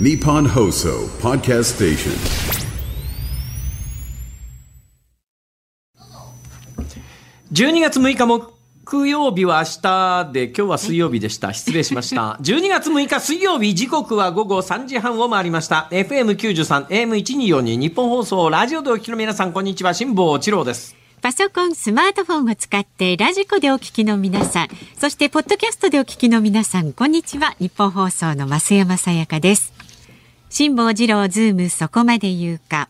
[0.00, 2.12] Nippon Hoso Podcast Station.
[7.52, 27.56] 12月6日木曜日は明日で今日は水曜日でした失礼しました 12月6日水曜日時刻は午後3時半を回りました FM93 AM1242 日本放送ラジオでお聞きの皆さんこんにちは辛坊治郎ですパソコン、スマートフォンを使ってラジコでお聞きの皆さん、そしてポッドキャストでお聞きの皆さん、こんにちは。
[27.58, 29.77] 日本放送の増山さやかです。
[30.50, 32.88] 辛坊治郎ズームそこまで言うか。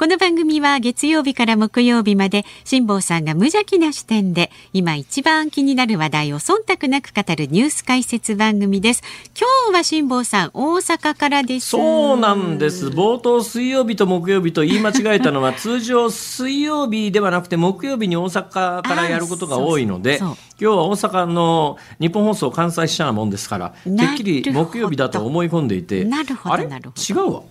[0.00, 9.02] この番組は月曜日から木曜日まで辛坊さんが無邪気な視点で今一番気になる話題を忖度なく語るニュース解説番組です。
[9.38, 11.68] 今日は辛坊さん大阪からです。
[11.68, 12.86] そうなんです。
[12.86, 26.06] 冒頭水曜日と木曜日と言い間違えたのは通常水曜日ではなくて木曜日に大阪からやることが多いので今日は大阪の日本放送関西支社なもんですからてっきり木曜日だと思い込んでいて。
[26.06, 26.66] なるほどあれ？
[26.68, 27.22] なるほど。
[27.22, 27.42] 違うわ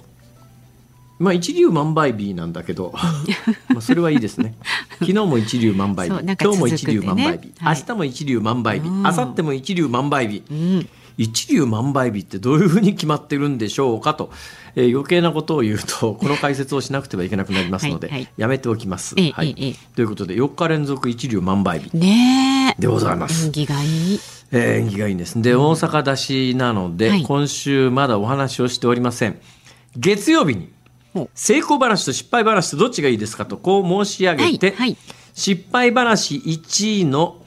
[1.19, 2.93] まあ一粒万倍日なんだけど
[3.69, 4.55] まあそれはいいですね。
[4.99, 7.77] 昨日も一粒万倍日、そうなんか今日も一粒万倍日、はい。
[7.77, 9.03] 明日も一粒万倍日、うん。
[9.03, 10.89] 明後日も一粒万倍日、うん。
[11.17, 14.31] 一粒万倍日ってどういうふうに決まってるんでしょうかと、
[14.75, 18.29] えー余計なことを言うと この解説をしなくてはいけなくなりますのではいはい。
[18.37, 19.15] やめておきます。
[19.17, 19.53] ええはい。
[19.57, 21.89] ええということで4日連続一粒万倍日。
[22.79, 23.47] でございます。
[23.47, 24.19] 縁起がいい。
[24.51, 25.41] えー縁起がいいんです。
[25.41, 27.23] で大阪出しなので、はい。
[27.23, 29.37] 今週まだお話をしておりません。
[29.97, 30.69] 月曜日に
[31.33, 34.97] 成功話と失敗話とどっちがいいですかとこう申し上げて、はいはい。
[35.33, 37.37] 失敗話1位の、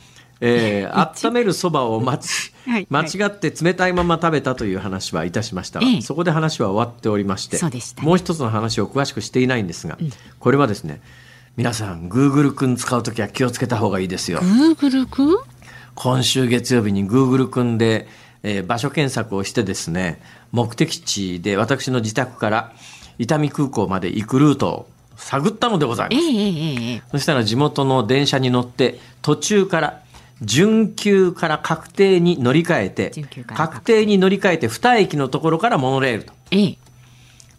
[0.41, 6.03] えー 一温めるそばを待ち、 はい間違って冷たいまま食べたという話はいたしましたが、ええ。
[6.03, 9.99] そこで話は終わっておりましてねもう一つの話を詳しくしていないんですが、
[10.41, 11.01] これはですね
[11.57, 14.41] 皆さん Google 君使う時は気をつけた方がいいですよ。
[14.41, 15.37] グーグルくん
[15.95, 18.09] 今週月曜日に Google 君で、
[18.43, 22.73] えー場所検索をしてですね目的地で私の自宅から
[23.19, 26.27] 伊丹空港まで行くルートを探ったのでございます。
[26.27, 27.03] ええええええ。
[27.11, 30.01] そしたら地元の電車に乗って途中から
[30.41, 33.13] 準急から確定に乗り換えて
[33.55, 36.33] 確定に乗り換えて2駅のところからモノレールと。
[36.51, 36.79] ええ。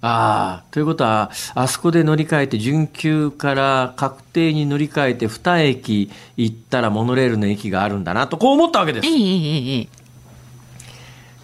[0.05, 9.07] ああということはあそこで乗り換えて準急から確定に乗り換えて2駅行ったらモノレールの駅があるんだなとこう思ったわけです。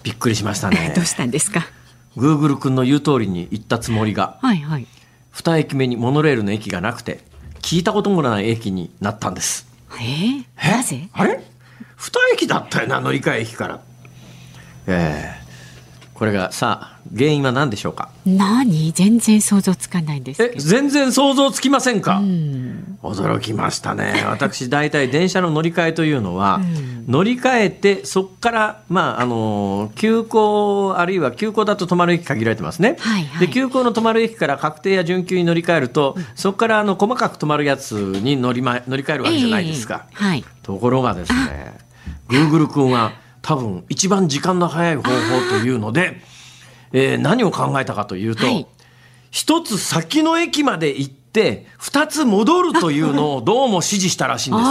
[0.03, 1.66] びっくりしましたね どうしたんですか？
[2.19, 4.88] Google 君の言う通りに行ったつもりがはいはい。
[5.34, 7.22] 2駅目にモノレールの駅がなくて
[7.62, 9.68] 聞いたこともない駅になったんです
[10.00, 10.46] ええ。
[10.68, 10.72] え？
[10.72, 11.09] なぜ？
[11.13, 11.41] あれ
[11.97, 13.81] ？2駅だったよな乗り換え駅から
[14.88, 15.38] ええ
[16.19, 18.09] これがさあ原因は何でしょうか？
[18.25, 20.53] 何、全然想像つかないんですえ。
[20.57, 23.00] 全然想像つきませんか、うん。
[23.02, 24.25] 驚きましたね。
[24.28, 27.06] 私大体電車の乗り換えというのは、うん。
[27.07, 33.47] 乗り換えてそこからまああの急行あるいは急行だと止まる駅限られてますね、はいはい。
[33.47, 40.24] で急行の止まる駅から確定や準急に乗り換えると、そこからあの細かく止まるやつに乗り,、ま、乗り換えるわけじゃないですか、ええ。
[40.24, 40.46] はい。
[40.63, 41.78] ところがですね
[42.28, 45.09] Google 君は多分一番時間の早い方法
[45.50, 46.22] というので、
[46.94, 48.66] えー何を考えたかというと、はい
[49.31, 54.69] 一つ先の駅まで行って二つ戻るというのをどうも指示したらしいんですよ。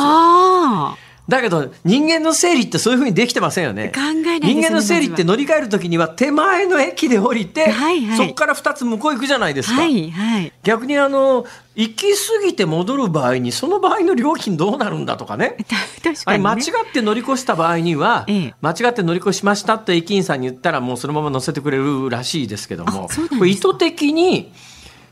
[1.29, 3.93] だけど人間の整理ってそういうふうにできてませんよね。
[3.95, 9.83] 考えないですね人間の整理って乗り換えるときには手前の駅で降りて、はいはいそこから二つ向こう行くじゃないですか。
[9.83, 10.53] はいはい。
[10.63, 11.45] 逆にあの
[11.75, 15.57] 行き過ぎて戻る場合にその場合の料金どうなるんだとかね。
[16.03, 16.15] ね。
[16.25, 16.57] あれ間違
[16.89, 24.51] って乗り越した場合には、ええ間違って乗り越しましたって駅員さんに言ったらもうそのまま乗せてくれるらしいですけどもこれ意図的に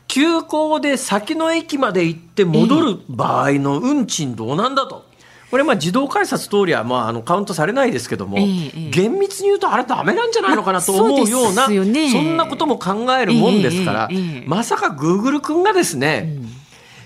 [0.07, 5.06] 急行で先の駅まで行って戻る場合の運賃どうなんだと。
[5.49, 8.89] これまあ自動改札通りはまああのカウントされないですけども、ええええ。
[8.89, 12.11] 厳密に言うとあれダメなんじゃないのかなと思うような、まあそね。
[12.11, 16.37] そんなことも考えるもんですから、ええええまさかグーグル君がですね、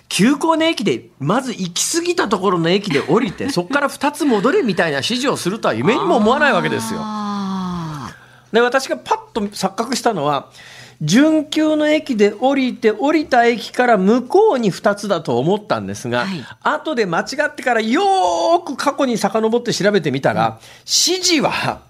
[0.10, 7.00] 急行の駅でまず行き過ぎたところの駅で降りて そこから2つ戻れみたいな指示をするとは夢にも思わないわけですよ。
[7.02, 8.12] あ
[8.52, 10.50] で私がパッと錯覚したのは
[11.02, 16.46] 準急の駅で降りて降りた駅から向こうに2つだと思ったんですが、はい。
[16.62, 21.82] 後で間違ってからよーく過去に遡って調べてみたら、指示は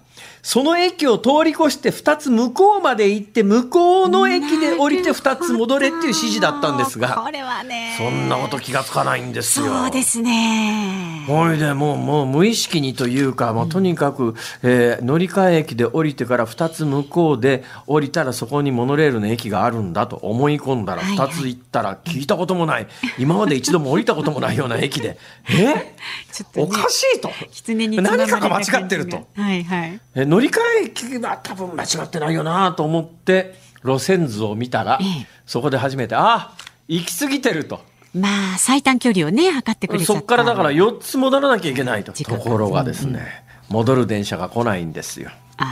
[0.42, 7.10] その駅を通り越して2つ向こうまで行って向こうの駅で降りて2つ戻れっていう指示だったんですが。
[7.24, 7.94] これはね。
[7.96, 9.66] そんなこと気がつかないんですよ。
[9.66, 11.24] そうですね。
[11.28, 14.34] ほいでもうもう無意識にというか、もうとにかく、
[14.64, 21.28] えー乗り換え駅で降りてから2つ向こうで降りたらそこにモノレールの駅があるんだと思い込んだらはいはい。
[21.28, 22.88] 2つ行ったら聞いたこともない、
[23.18, 25.16] 今まで一度も降りたこともないような駅で。
[25.50, 25.94] え？
[26.32, 27.30] ちょっとねおかしいと。
[27.52, 29.28] 狐に何かが間違ってると。
[29.36, 30.00] はいはい。
[30.16, 35.26] え乗り換え駅は多分間違ってないよなと思って路線図を見たら、ええ。
[35.44, 36.54] そこで初めてあ
[36.88, 37.82] 行き過ぎてると。
[38.14, 42.12] まあ最短距離をね測ってくれそこからだから4つ戻らなきゃいけないと。
[42.12, 45.30] ところがですね、戻る電車が来ないんですよ。
[45.58, 45.66] あ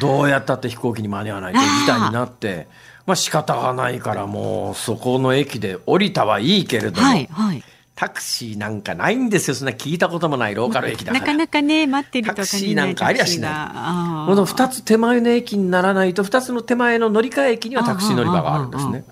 [0.00, 2.68] どうやったって飛行機に間に合わないという事態になって、
[3.06, 7.64] まあ仕方がないからもうそこの駅で降りたはいいけれあども、はいはい
[8.00, 9.54] タクシーなんかないんですよ。
[9.54, 11.20] そんな聞いたこともないローカル駅だから。
[11.20, 13.52] なかなかね待ってるとタクシーなんかありゃしない。
[13.52, 19.04] いこの2つ手前の駅にならないと2つの手前の乗り換え駅にはタクシー乗り場があるんですね。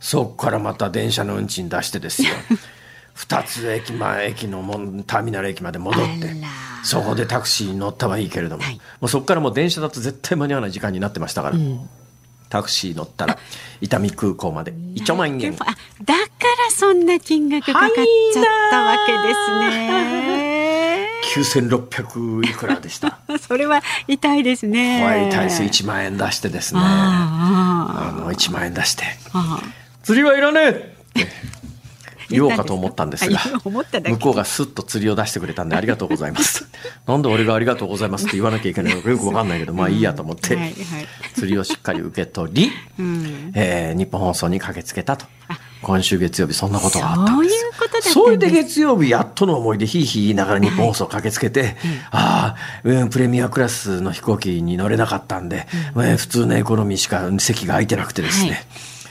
[0.00, 2.28] そこからまた電車の運賃出してですよ。
[3.16, 6.36] 2つ駅前駅のもんターミナル駅まで戻って
[6.84, 8.74] そこでタクシーに乗ったはいいけれども、はい。
[8.74, 11.56] もうそこからもう電車だと絶対間に合わない時間になってましたから、
[12.48, 13.38] タクシー乗ったら
[13.80, 20.06] 伊丹空港まで1万円あだからそんな金額かかっちゃったわけですね。
[21.34, 23.18] 9600いくらでした。
[23.40, 25.04] それは痛いですね。
[25.04, 29.04] はい、体数1万円出してですねああの1万円出して
[30.02, 30.96] 釣りはいらねえ
[32.30, 33.38] 言おうかと思ったんですが。
[33.38, 36.66] 向こうがスッと釣りを出してくれたんでありがとうございます。
[37.06, 40.74] なんで俺がありがとうございますって言わなきゃいけないのかよくわかんないけどまあいいやと思って、はいはい。
[41.34, 43.52] 釣りをしっかり受け取り、ん。
[43.54, 45.26] えー日本放送に駆けつけたと。
[45.82, 47.64] 今週月曜日そんなことがあったそういうんです。
[47.78, 51.76] ことだそれで月曜日やっとの思いでひいひい言いながら日本放送駆けつけて、
[52.10, 58.66] ああ、うん、プレミアクラスの飛行機に乗れなかったんで、えー普通のエコノミーしか席が空いてなくてですね、はい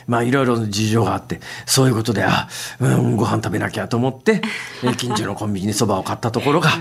[0.07, 2.47] まあいろいろ事情があって、そういうことで、あ、
[2.79, 4.41] うん、ご飯食べなきゃと思って、
[4.83, 6.71] えー 近所のコンビニにそばを買ったところが、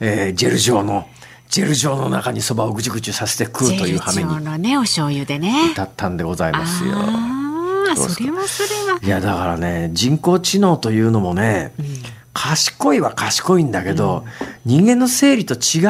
[0.00, 1.06] えージェル状の、
[1.48, 5.72] ジェル状の中にそばをぐちゅぐちゅさせて食うという羽目に状のねお醤油でね。
[5.76, 6.92] だったんでございますよ。
[6.96, 8.98] ああそれはそれは。
[9.02, 11.72] いやだからね人工知能というのもね、
[12.32, 14.24] 賢いは賢いんだけど、
[14.64, 15.84] 人間の生理と違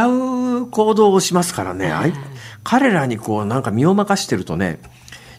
[0.63, 2.13] う行動をしますからね、あい
[2.63, 4.81] 彼らにこうなんか身を任してるとね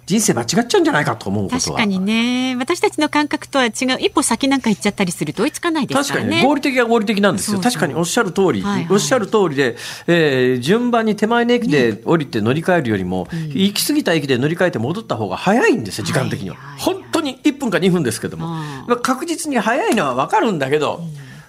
[0.06, 1.60] 人生間違っちゃうんじゃないかと思うことは。
[1.62, 2.56] 確かにね。
[2.58, 3.72] 私たちの感覚とは違う。
[4.00, 6.30] 一歩先なんか行っちゃったりすると追いつかないです確かね。
[6.30, 7.60] からに合理的は合理的なんですよ。
[7.60, 8.94] 確かにおっしゃる通り、はいはい。
[8.94, 9.76] おっしゃる通りで、
[10.08, 18.58] えー順番に手前の駅で降りて乗り換えるよりも、行き過ぎた駅で乗り換えて戻った方が早いんですよ時間的には、はいはい本当に1分か2分ですけども、
[19.02, 21.02] 確実に早いのは分かるんだけど、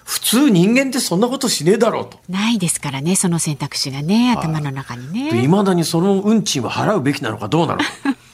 [0.07, 2.17] 普通人間ってそんなことしねえだろうと。
[2.29, 5.43] ないですからねその選択肢がね頭の中にね。
[5.43, 7.85] いまだにその運賃は払うべきなのかどうなのか。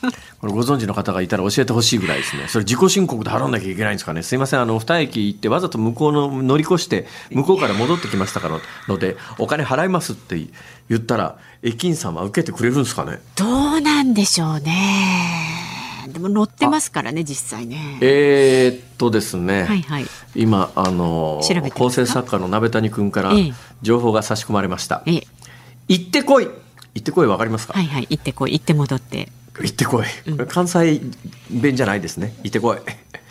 [0.39, 2.47] これご存知の方がいたら教えてほしいぐらいですね。
[2.47, 4.21] それ自己申告で払わなきゃいけないんですかね。
[4.21, 8.59] すいません、あの、二駅行ってわざと向こうの乗り越して、向こうから戻ってきましたから
[8.89, 10.45] ので、お金払いますって
[10.89, 13.19] 言ったら、駅員さんは受けてくれるんですかね。
[13.37, 15.72] どうなんでしょうね。
[16.07, 17.97] でも乗ってますからね実際ね。
[18.01, 20.05] えー、っとですね、はいはい
[20.35, 21.41] 今、あの
[21.75, 25.03] 構成作家の鍋谷君からええ情報が差し込まれました。
[25.05, 25.27] ええ
[25.87, 26.51] 行ってこい行
[26.99, 29.29] ってこいわかりますか、はいはい行ってこい行って戻って。
[29.61, 30.31] 行ってこい。
[30.31, 31.01] これ関西
[31.51, 32.33] 弁じゃないですね。
[32.43, 32.77] 行ってこい。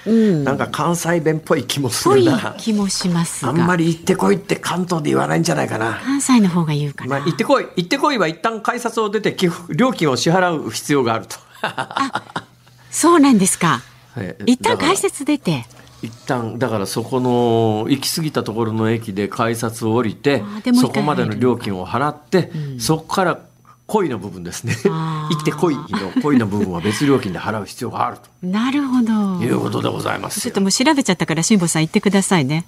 [0.05, 2.57] うんなんか関西弁っぽい気もすぽいるな。
[2.59, 3.51] 気もしますが。
[3.51, 6.01] あんまり行ってこいって関東で言わないんじゃないかな。
[6.03, 7.19] 関西の方が言うかな。
[7.19, 7.67] まあ、行ってこい。
[7.77, 9.37] 行ってこいは一旦改札を出て
[9.71, 11.37] 料金を支払う必要があると。
[12.93, 13.83] そうなんですか。
[14.15, 15.65] はい一旦だから改札出て。
[16.03, 20.43] 一旦だからそこの行き過ぎたところの駅で改札を降りて
[20.75, 23.41] そこまでの料金を払って、そこから
[23.87, 25.83] 恋の部分ですね行って恋の
[26.23, 29.39] 恋の部分は別料金で払う必要があるなるほど。
[29.39, 32.65] ということでございますよちょっともう調べちゃったから辛坊さん言ってくださいね。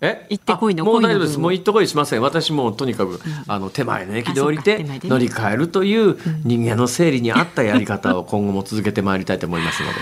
[0.00, 0.26] え？
[0.30, 1.38] 行ってこいのあもう大丈夫です。
[1.38, 2.22] もう行ってこいしません。
[2.22, 9.94] 私もうとにかく、あの手前の駅で降りあて乗り換えるという人間の生理に合ったやり方を 今後も続けてまいりたいと思いますので、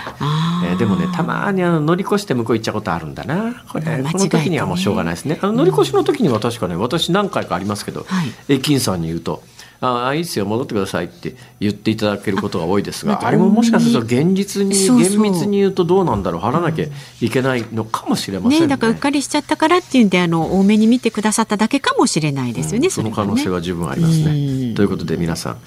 [0.71, 3.65] えーでもねたまにあの乗り越して向こう行っちゃうことあるんだな。
[3.69, 5.38] これ、この時にはもうしょうがないですね。
[5.41, 8.55] あの乗り越しの時には確かね私何回かありますけど、はい。
[8.55, 9.43] 駅員さんに言うと
[9.80, 16.87] 「ああいいですよ戻ってください」って言っていただけることが多いですがああれももしかすると現実にそうそう厳密に言うとどうなんだろう払わなきゃ
[17.21, 18.66] いけないのかもしれませんね。
[18.66, 22.90] ねだからうっかりしちゃったからっていうんであの多めに見てくださっただけかもしれないですよね。
[22.90, 24.25] そのれはね可能性は十分ありますね。
[24.25, 25.59] うんということで皆さん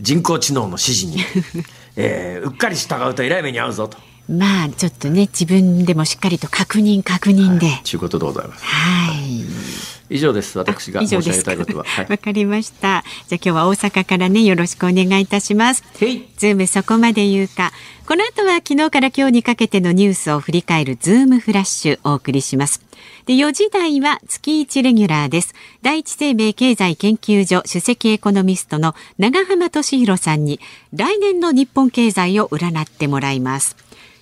[0.00, 1.22] 人工知能の指示に、
[1.96, 3.98] えーうっかり従うとえらい目に遭うぞと
[4.28, 7.66] まあちょっとね自分でもしっかりと確認確認で。
[7.66, 7.82] はい。
[7.92, 9.97] いうことでございます。
[10.10, 11.84] 以上です私が申し上げたいことは。
[11.84, 13.04] はいわかりました。
[13.28, 15.82] じゃあ今日は大阪からねよろしくお願いいたします。
[15.98, 17.72] ズームそこまで言うか。
[18.06, 22.80] この後は昨日から今日にかけてのニュースを振り返るズームフラッシュお送りします。
[23.26, 25.54] で、4時台は月1レギュラーです。
[25.82, 30.58] 第一生命経済研究所首席エコノミストの永濱利廣さんに
[30.94, 33.76] 来年の日本経済を占ってもらいます。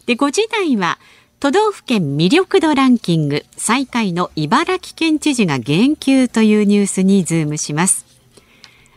[0.07, 0.99] で、5時台は
[1.47, 8.05] 都道府県魅力度ランキング最下位の茨城県知事が減給というニュースにズームします。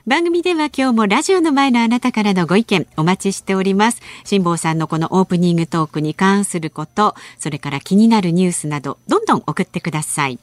[0.07, 4.01] 番組では今日もラジオの前のあなたからのご意見お待ちしております。
[4.23, 10.39] 辛坊さんのこのオープニングトークに関することそれから気になるニュースなどどんどん送ってください。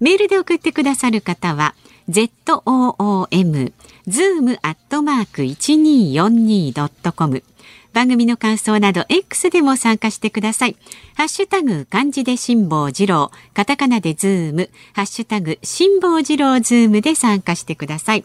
[0.00, 1.74] メールで送ってくださる方は
[2.10, 3.72] zoom
[4.06, 7.42] zoom アットマーク 1242.com
[7.98, 10.76] 番組の感想など X でも参加してください。
[11.16, 18.24] ハッシュタグ漢字で辛坊治郎、カタカナでズーム、ハッシュタグ辛坊治郎ズームで参加してください。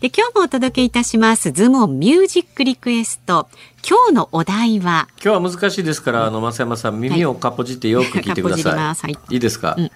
[0.00, 3.48] で今日もお届けいたしますズームミュージックリクエスト。
[3.88, 5.08] 今日のお題は？
[5.24, 9.90] 今日は難しいですからあの増山さん耳をかっぽじってよく聞いてください、はい、いいですか、うん、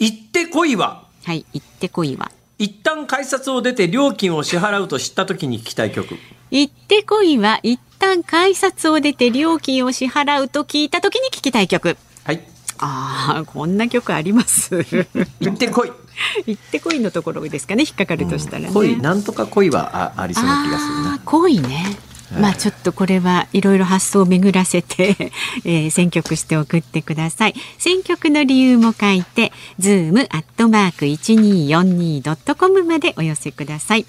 [0.00, 1.04] 行ってこいは？
[1.22, 2.32] はい行ってこいは。
[2.58, 6.16] 一旦改札を出て料金を支払うと知った時に聞きたい曲。
[6.50, 11.96] 行ってこいは一旦改札を出て料金を支払うと聞いた時に聞きたい曲。
[12.24, 12.42] はい。
[12.78, 14.84] ああこんな曲あります。
[15.40, 15.92] 行ってこい。
[16.46, 21.20] 行ってこいのところですかね引っかかるとしたらね、恋なんとか恋はあありそうな気がするな。
[21.24, 21.96] 恋ね。
[22.38, 25.32] まあちょっとこれはいろいろ発想を巡らせて、
[25.64, 27.54] えー、選曲して送ってください。
[27.78, 34.06] 選曲の理由も書いて、 zoom アットマーク 1242.com までお寄せください。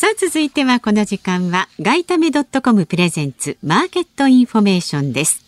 [0.00, 5.44] さあ続いてはこの時間はガイタメドットコムプレゼンツマーケットインフォメーションです。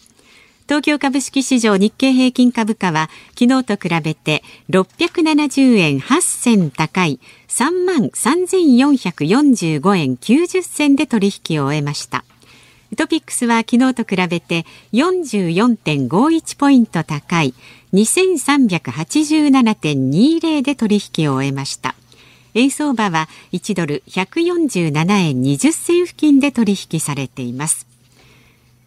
[0.64, 7.18] 東京株式市場日経平均株価は昨日と比べて670円8銭高い
[7.48, 12.22] 3万3445円90銭で取引を終えました。
[12.98, 17.54] トピックスは昨日と比べて44.51ポイント高い
[17.94, 21.94] 2387.20で取引を終えました。
[22.54, 27.92] 円相場は1ドル147円20銭付近で取引されています。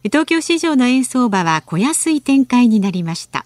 [0.06, 3.44] 東京市場の円相場は小安い展開になりました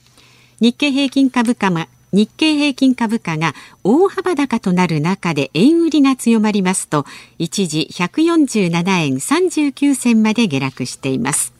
[0.60, 3.54] 日経平均株価も日経平均株価が
[3.86, 7.06] 大幅高となる中で円売りが強まりますと
[7.38, 11.54] 一時147円39銭まで下落しています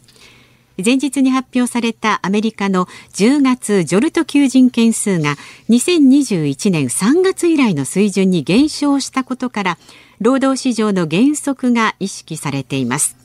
[0.84, 5.36] 前日に発表されたアメリカの10月ジョルト求人件数が
[5.70, 9.78] 2021年3月以来の水準に減少したことから
[10.22, 13.18] 労働市場の減速が意識されています。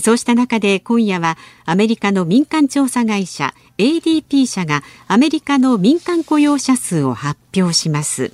[0.00, 8.32] そうした中で今夜はアメリカの民間調査会社 ADP 社がアメリカの民間雇用者数を発表します。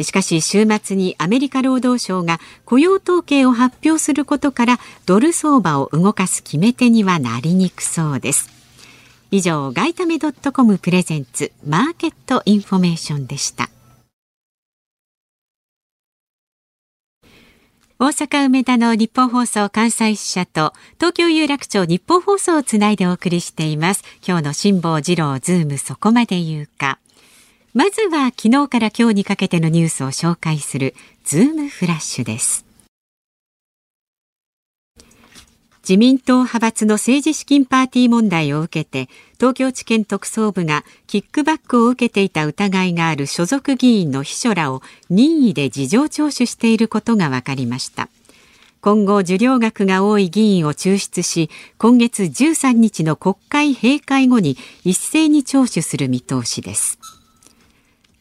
[0.00, 8.50] しかし週末にアメリカ労働省が雇用統計を発表することからドル相場を動かす決め手にはなりにくそうです
[9.30, 13.70] 以上外為ドットコムプレゼンツマーケットインフォメーションでした
[18.02, 24.02] 大阪梅田のニッポン放送関西支社と東京有楽町ニッポン放送をつないでお送りしています。
[24.26, 26.98] 今日の辛坊治郎ズームそこまで言うか。
[27.74, 32.66] まずは昨日から今日にかけてのニュースを紹介するズームフラッシュです。
[35.82, 48.10] 自民党派閥の政治資金パーティー問題を受けて東京地検特捜部がキックバックを受けていた疑いがある所属議員の秘書らを任意で事情聴取していることが分かりました
[48.80, 57.01] 今後受領額が多い議員を抽出し今月13日の国会閉会後に一斉に聴取する見通しです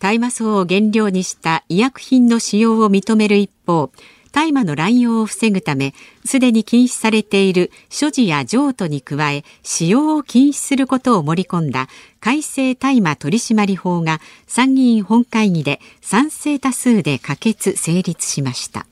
[0.01, 3.91] 大麻草を原料にした医薬品の使用を認める一方
[4.31, 5.93] 大麻の乱用を防ぐため
[6.25, 11.87] すでに禁止されている所持や譲渡に加え使用を禁止することを盛り込んだ
[12.19, 18.87] 改正大麻取締法が参議院本会議で賛成多数で可決成立しました。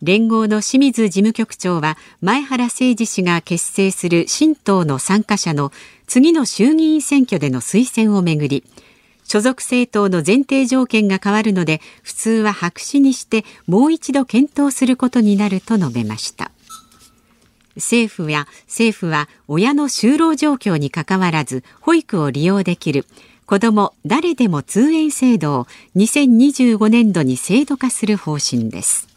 [0.00, 5.72] 連合の清水事務局長は前原誠司氏が結成する新党の参加者の
[6.06, 8.64] 次の衆議院選挙での推薦をめぐり
[9.32, 16.50] 所属政党の前提条件が変わるので普通は白紙にしてもう一度検討することになると述べました。
[17.76, 23.06] 政府や政府は親の就労状況にかかわらず保育を利用できる。
[23.46, 29.11] 子ども誰でも通園制度を2025年度に制度化する方針です。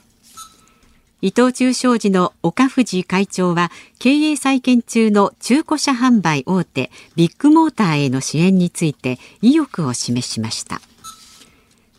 [1.22, 10.82] 伊藤忠商事の岡藤会長は経営再建中の中古車販売大手ビッグモーターへの支援について意欲を示しました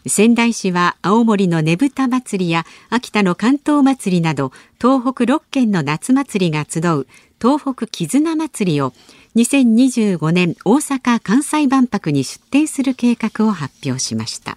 [0.07, 7.07] 仙台市は青森のねぶた祭りや秋田の関東祭りなど東北6県の夏祭りが集う
[7.41, 8.93] 東北絆祭りを
[9.35, 14.57] 2025年大阪・関西万博に出展する計画を発表しました。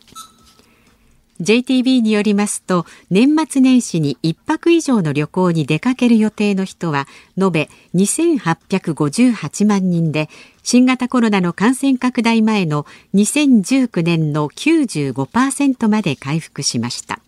[1.41, 10.29] JTB によりますと年末年始に1泊以上の旅行に出かける予定の人は延べ2858万人で
[10.63, 17.19] 新型コロナの感染拡大前の2019年の95%まで回復しました。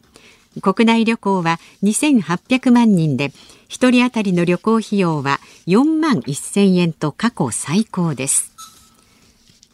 [0.62, 3.30] 国内旅行は2800万人で
[3.70, 8.51] 1人当たりの旅行費用は4万1000円と過去最高です。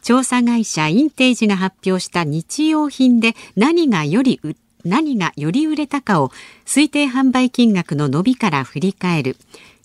[0.08, 4.40] 調査会社インテージが発表した日用品で何がより
[4.86, 6.32] 何がより売れたかを
[6.66, 9.36] 推定販売金額の伸びから振り返る。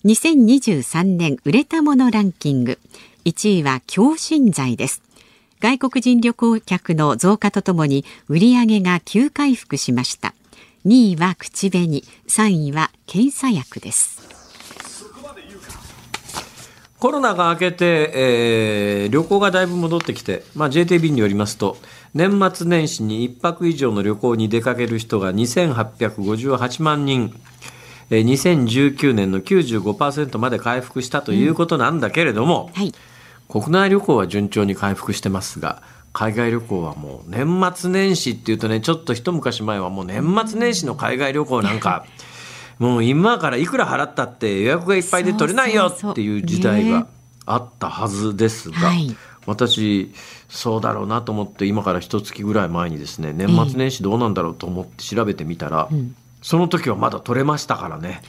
[0.05, 2.79] 2023年売れたものランキング。
[3.25, 5.01] 1位は強心剤です。
[5.59, 10.33] 外国人旅行客の増加とともに売り上げが急回復しました。
[10.85, 12.01] 2位は口紅。
[12.29, 14.42] 3位は検査薬です。
[17.03, 21.75] コロナが明けて、えー、旅行がだいぶ戻ってきて、まあ、JTB によりますと
[22.13, 27.35] 年末年始に1泊以上の旅行に出かける人が2858万人。
[28.09, 32.93] 2019年の95%まで回復したということなんだけれども、うんはい、
[33.49, 35.83] 国内旅行は順調に回復してますが
[36.13, 42.05] 海外旅行はもう年末年始っていうとねちょっと一昔前はもう年末年始の海外旅行なんか
[42.79, 47.07] もう今からいくら払ったって予約がいっぱいで取れないよっていう時代が
[47.45, 48.91] あったはずですが、
[49.45, 50.11] 私
[50.49, 55.89] そうだろうなと思って今から一月ぐらい前にですね年末年始どうなんだろうと思って調べてみたら、
[56.41, 58.21] その時はまだ取れましたからね。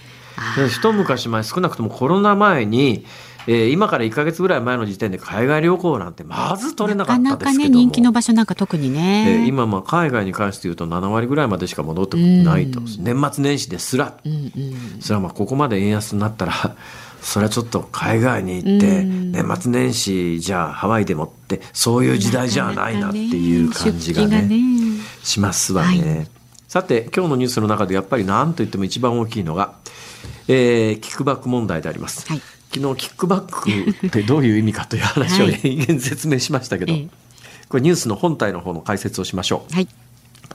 [0.68, 3.06] 一昔前少なくともコロナ前に
[3.46, 14.36] えー、今から1か月ぐらい前の時点で海外旅行なんてまず取れなかったですけどなかなかね人気の場所なんか特にね、えー、今まあ海外に関して言うと7割ぐらいまでしか戻ってないと、うん、年末年始ですら、うんう
[14.98, 16.52] ん、それはまあここまで円安になったら
[17.20, 24.58] それはちょっと海外に行って、年末年始じゃあハワイでもってそういう時代じゃないなっていう感じがね、ね、
[25.22, 26.28] しますわね、はい、
[26.68, 29.72] さて今日のニュースの中でやっぱり何と言っても一番大きいのが、
[30.48, 32.42] えー、キックバック問題であります、はい
[32.74, 37.10] 昨日キックバックってどういう意味かという話を延々説明しましたけど、はい、
[37.68, 39.74] これニュースの本体の方の解説をしましょう。
[39.74, 39.88] はい、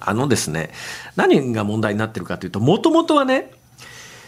[0.01, 0.71] あのですね
[1.15, 3.51] 何が問題になってるかというともともとはね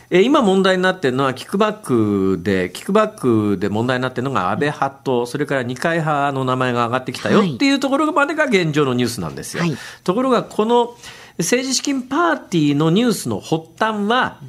[0.09, 9.63] 今問題になってるのはキックバックで、キックバックで問題になってるのが安倍派と、それから二階派の名前が上がってきたよっていうところまでが現状のニュースなんですよ。
[9.63, 10.97] はい、ところが、この
[11.37, 14.39] 政治資金パーティーのニュースの発端は、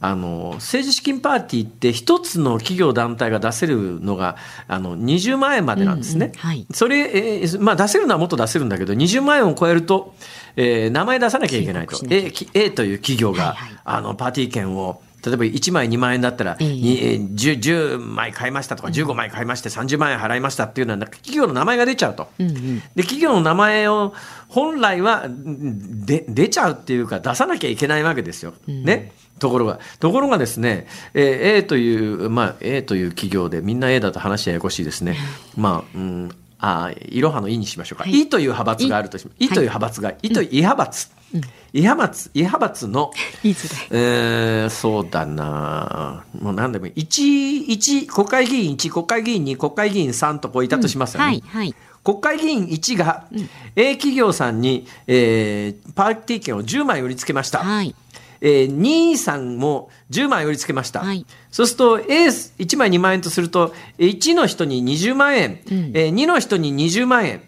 [0.00, 4.36] あの政治資金パーティーって一つの企業団体が出せるのが
[4.68, 6.26] あの20万円までなんですね。
[6.26, 10.14] うんうんはい、それ、えー、まあ、出せるのはもっと出せるんだけど20万円を超えると、
[10.56, 11.98] えー、名前出さなきゃいけないと。
[12.08, 24.14] A, A という企業が、はいはい、あのパーティー券を例えば1枚2万円だったら、えー、10, 10枚買いましたとか15枚買いまして30万円払いましたっていうのは企業の名前が出ちゃうと、うんうん、で企業の名前を
[24.48, 28.54] 本来はで出ちゃうっていうか出さなきゃいけないわけですよ。
[28.66, 35.16] ね、ところが、ところがですね、えー、A という、まあ、A という企業で、みんな A だと話ややこしいですね。
[35.56, 38.04] まあ、うん、あ、いろはのいにしましょうか。
[38.04, 41.08] はい、いという派閥があるとし、いという派閥が、いという異派閥。
[41.34, 41.40] うん
[41.72, 43.10] 異派閥、異派閥の、
[43.90, 47.02] えー、そうだなもう何でもいい。
[47.02, 51.42] 1、1、国会議員1、国会議員2、国会議員3とこういたとしますよね。
[51.44, 51.74] うん、はい、はい。
[52.02, 57.58] 国会議員1が、うん、A 企業さんに、えー、パーティー券を10枚売りつけました。
[57.58, 57.94] はい。
[58.40, 67.42] えー、2さんも10万円売りつけました、はい、そうすると A1 枚2万円とすると1の人に20万円、うん、えー、2の人に20万円。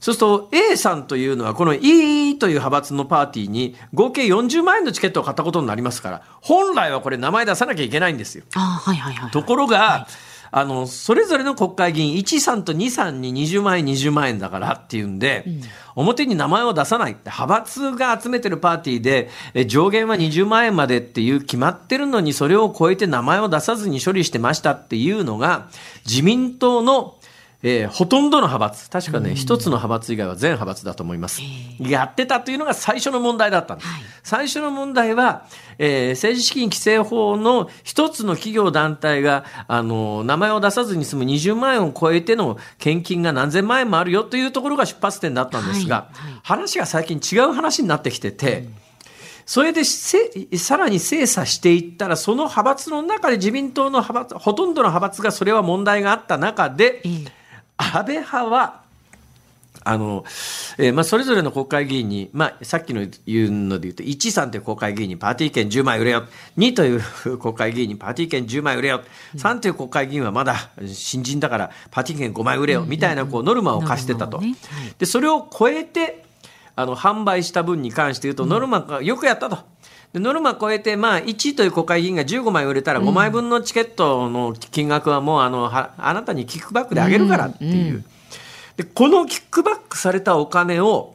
[0.00, 8.42] そうすると A さんというのはこの E という派閥のパーティーに合計40万円のチケットを買ったことになりますから本来はこれ名前出さなきゃいけないんですよ。
[8.50, 15.62] はいはいはい、ところが、はいあの、それぞれの国会議員、1、3と2、3に20万円、20万円だからっていうんで、うん、
[15.96, 19.30] 表に名前を出さないって、派閥が集めてるパーティーで、
[19.66, 25.68] 上限は20万円までっていう決まってるのに、それを超えて名前を出さずに処理してましたっていうのが、
[26.04, 27.16] 自民党の
[27.64, 31.40] えー、ほとんどの派閥、確かね、一、つの派閥以外は全派閥だと思います。
[31.78, 33.88] やってたというのが最初の問題だったんです。
[33.88, 35.46] はい、最初の問題は、
[35.78, 48.74] えー、政治資金規正法の一つの企業団体が、あの、名前を出さずに済む20万円を超えての献金が何千万円もあるよというところが出発点だったんですが、はいはい、話が最近違う話になってきてて、うん。
[49.46, 57.02] それでさらに精査していったら、その派閥の中で自民党の派閥、ほとんどの派閥がそれは問題があった中で、
[57.82, 58.82] 安倍派は、
[59.84, 60.24] あの、
[60.78, 64.10] えー、まあ、それぞれの国会議員に、まあ、さっきの言うので言うと、1、
[64.46, 66.24] 3という国会議員にパーティー券10枚売れよ。
[66.56, 69.00] 2という国会議員にパーティー券10枚売れよ。
[69.36, 72.84] 3という国会議員はまだ新人だから、パーティー券5枚売れよ。
[72.86, 74.40] みたいな、こう、ノルマを課してたと。
[74.98, 76.24] で、それを超えて、
[76.76, 79.71] あの、販売した分に関して言うと、ノルマがよくやったと。
[80.12, 88.04] でノルマ超えて、まあ、1という国会議員が15枚売れたら5枚分のチケットの金額はもうあのはあなたにキックバックであげるからっていう、
[88.76, 91.14] でこのキックバックされたお金を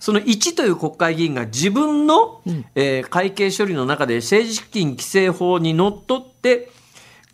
[0.00, 2.40] その1という国会議員が自分の、
[2.74, 6.70] えー会計処理の中で政治資金規正法にのっとって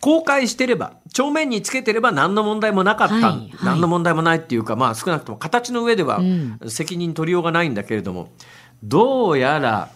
[0.01, 3.51] 公開してれば帳面につけてれば何の問題もなかった、はいはい。
[3.63, 6.21] 何の問題もないっていうかまあ少なくとも形の上では
[6.67, 8.29] 責任取りようがないんだけれども、
[8.83, 9.89] どうやら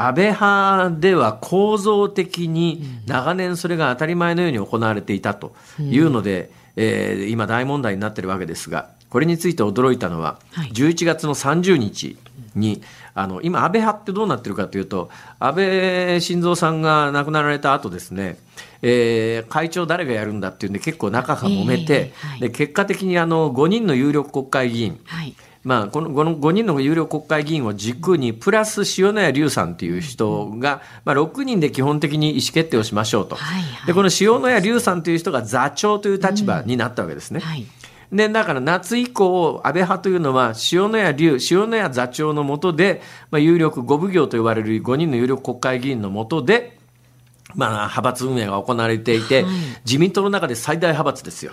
[0.00, 10.68] 安倍派では構造的に長年それが当たり前のように行われていたというので、えー今大問題になってるわけですがこれについて驚いたのは、はい。
[10.70, 12.16] 11月の30日
[12.54, 12.80] に
[13.14, 18.38] あの今安倍派ってどうなってるかというと安倍晋三さんが亡くなられた後ですね、
[18.82, 22.40] えー会長誰がやるんだっていうんで結構仲が揉めて、ええはい。
[22.40, 25.34] で結果的にあの5人の有力国会議員はい。
[25.68, 37.40] まあ、このこの5人の有力国会議員を軸にプラス塩谷隆さんという人が、まあ、6人で基本的に意思決定をしましょうと、はいはいでこの塩谷隆さんという人が座長という立場になったわけですね。
[37.40, 37.66] はい。
[38.10, 46.78] でだから夏以降、安倍派というのは塩谷隆、塩谷座長の下で、まあ、有力5奉行と呼ばれる5人の有力国会議員の下で、
[47.54, 49.52] まあ、派閥運営が行われていて、はい
[49.84, 51.52] 自民党の中で最大派閥ですよ。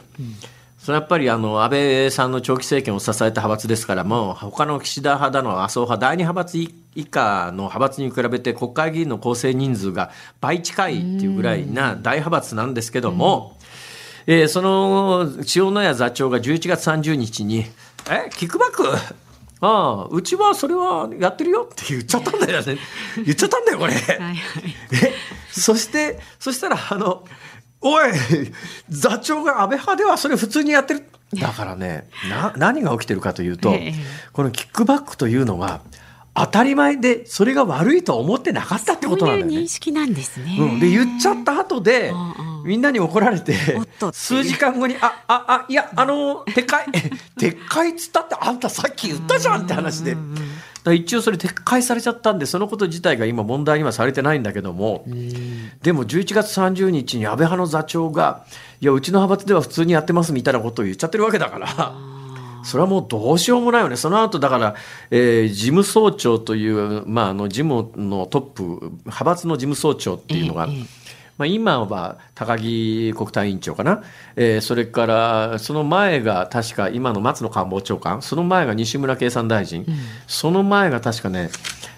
[0.85, 13.57] それはやっぱりあの安倍さんの長期政権を支えた派閥ですから、もう他の岸田派だの麻生派、第二派閥以下の派閥に比べて国会議員の構成人数が倍近いっていうぐらいな大派閥なんですけども、
[14.27, 17.65] えーその塩谷座長が11月30日に、
[18.07, 18.83] え、キックバック？
[19.61, 22.77] ああ、うちはそれはやってるよって言っちゃったんだよね。
[23.25, 23.93] 言っちゃったんだよ、これ。
[23.93, 24.35] はい
[25.49, 27.23] そして、そしたら、あの、
[27.87, 28.11] おい、
[28.89, 31.05] 座長が安倍派ではそれ普通にやってる。
[31.35, 33.93] だからね、な、何が起きてるかというと、ええ
[34.33, 35.81] このキックバックというのが、
[36.33, 39.67] 当たり前で、それが悪いとは思ってなかったってことなんだよねそういう認。
[39.69, 40.57] 識なんですね。
[40.59, 43.53] うん、で言っちゃった後でうんうんみんなに怒られて
[44.11, 46.85] 数時間後に「あああいやあの撤回
[47.37, 50.11] 撤回っつったってあんたさっき言ったじゃん」って話で。
[50.11, 50.23] だか
[50.91, 55.03] ら一応それ撤回されちゃったんでそのこと自体が今問題にはされてないんだけども
[55.81, 58.45] でも11月30日に安倍派の座長が
[58.81, 62.15] 「いやうちの派閥では普通にやってます」みたいなことを言っちゃってるわけだから。
[62.65, 63.95] それはもうどうしようもないよね。
[63.95, 64.75] その後だから、
[65.11, 68.63] えー事務総長という、まあ、あの事務のトップ、
[69.03, 71.04] 派閥の事務総長っていうのが、ええええ
[71.37, 74.03] まあ、今は高木国対委員長かな、
[74.35, 79.85] えーそれからその前が確か今の松野官房長官、その前が西村経産大臣、
[80.27, 81.49] その前が確かね、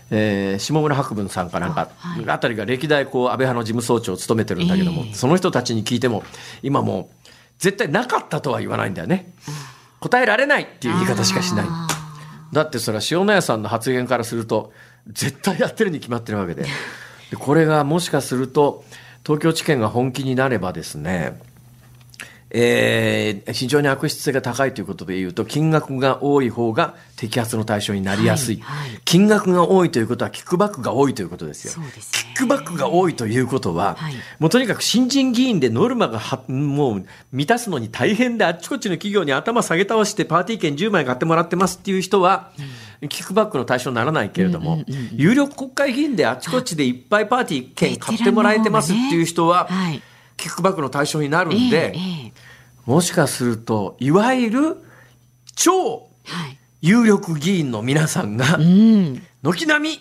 [0.09, 1.89] えー下村博文さんかなんか、
[2.27, 5.13] あたりが歴代こう安倍派の事務総長を務めてるんだけども、ええ。
[5.13, 6.23] その人たちに聞いても、
[6.63, 7.27] 今もう
[7.59, 9.33] 絶対なかったとは言わないんだよね。
[9.99, 11.65] 答えられないっていう言い方しかしない。
[11.67, 11.87] あ
[12.53, 14.71] だってそれは塩谷さんの発言からすると
[15.07, 16.63] 絶対やってるに決まってるわけで。
[16.63, 18.85] でこれがもしかすると
[19.27, 21.37] 東京地検が本気になればですね
[22.49, 29.01] えー非常に悪質性が高いということでいうと金額が多い方が摘発の対象になりやすい、はいはい。
[29.05, 31.73] 金額が多いということはキックバックが多いということですよ。
[31.73, 32.33] すね。
[32.35, 34.13] キックバックが多いということは、はい。
[34.39, 42.51] もうとにかく新人議員でノルマがはもう満たすのに大変であっちこっちの企業に頭下げ倒してパーティー券10枚買ってもらってますっていう人は、
[43.09, 44.83] キックバックの対象にならないけれども、
[45.13, 49.69] 有力国会議員であっちこっちでいっぱいパーティー券買ってもらえてますっていう人は、
[50.37, 52.33] キックバックの対象になるえんで、えええ
[52.85, 54.77] もしかするといわゆる
[55.55, 56.57] 超はい。
[56.81, 59.21] 有力議員の皆さんがうん。
[59.43, 59.99] 軒並み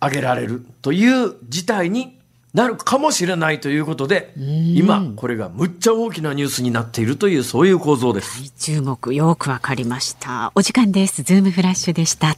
[0.00, 2.18] 上げられるという事態に
[2.52, 8.52] なるかもしれないということで、今これがむっちゃ大きなニュースになっているというそういう構造です。
[8.58, 10.52] 中国よくわかりました。
[10.54, 11.22] お時間です。
[11.22, 12.36] ズームフラッシュでした。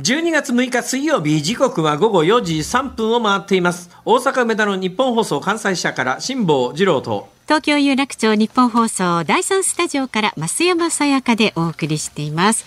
[0.00, 12.64] 12月6日水曜日時刻は午後4時3分を回っています大阪梅田の日本放送関西支社から辛坊治郎と東京有楽町日本放送第三スタジオから増山さやかでお送りしています。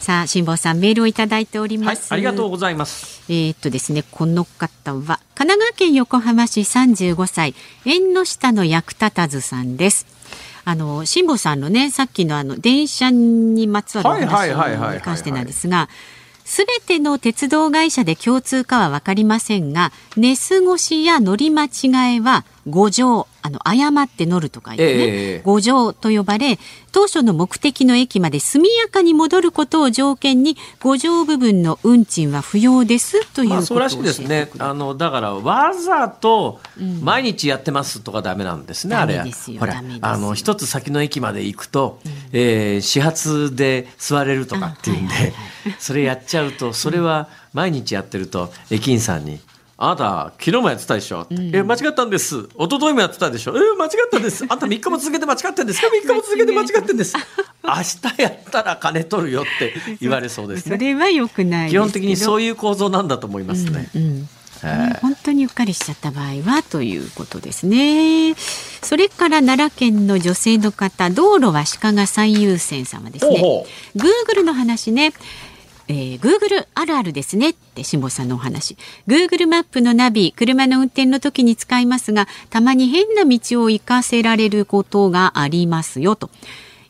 [0.00, 2.12] さあ、辛坊さんメールをいただいておりはいます。
[2.12, 10.06] ありがとうございますえーっとですね、この方は、神奈川県横浜市35歳、縁の下の役立たずさんです。
[10.64, 15.52] あの、辛坊さんのね、さっきのあの、電車にまつわるおはいはいはいはいはいはい話に関してなんで
[16.46, 26.58] す、べての鉄道会社で共通かは分かりませんが、寝過ごしや乗り間違えは誤乗、あの、誤って乗るとかいうね、ええ誤乗と呼ばれ、
[26.90, 34.50] 当初の目的の駅まで速やかに戻ることを条件に、誤乗部分の運賃は不要ですというまあことをそうらしいですね。
[34.58, 36.60] あのだからわざと
[37.02, 39.60] 毎日やってますとかダメなんですね、あれダメですよ。
[39.60, 42.00] ほらあの一つ先の駅まで行くと、
[42.32, 45.34] えー始発で座れるとかっていうんで、あはいはい。
[45.78, 49.40] それやっちゃうとそれは毎日やってると駅員さんに
[49.78, 52.38] あなた、昨日もやってたでしょ、え、間違ったんです。
[52.38, 53.52] 一昨日もやってたでしょ？
[53.56, 54.44] え、間違ったんです。
[54.48, 57.14] あんた3日も続けて間違ってんですか ?3 日も続けて間違ってんです。
[57.62, 57.72] 明
[58.16, 60.76] 日やったら金取るよって言われそうですね。
[60.76, 63.90] それは良くない基本的にそういう構造なんだと思いますね。
[63.94, 64.28] うん
[64.62, 68.34] ね本当にうっかりしちゃった場合はということですね。
[68.82, 73.38] それから奈良県の女性の方、道路は鹿が最優先様ですね。
[73.38, 75.12] ほ Google の話ね。
[75.88, 78.76] えー、Google あるあるですねって辛坊さんのお話。
[79.06, 86.30] Google マップのナビ車の運転の時に使いますがたまに変な道を行かせられることがありますよと。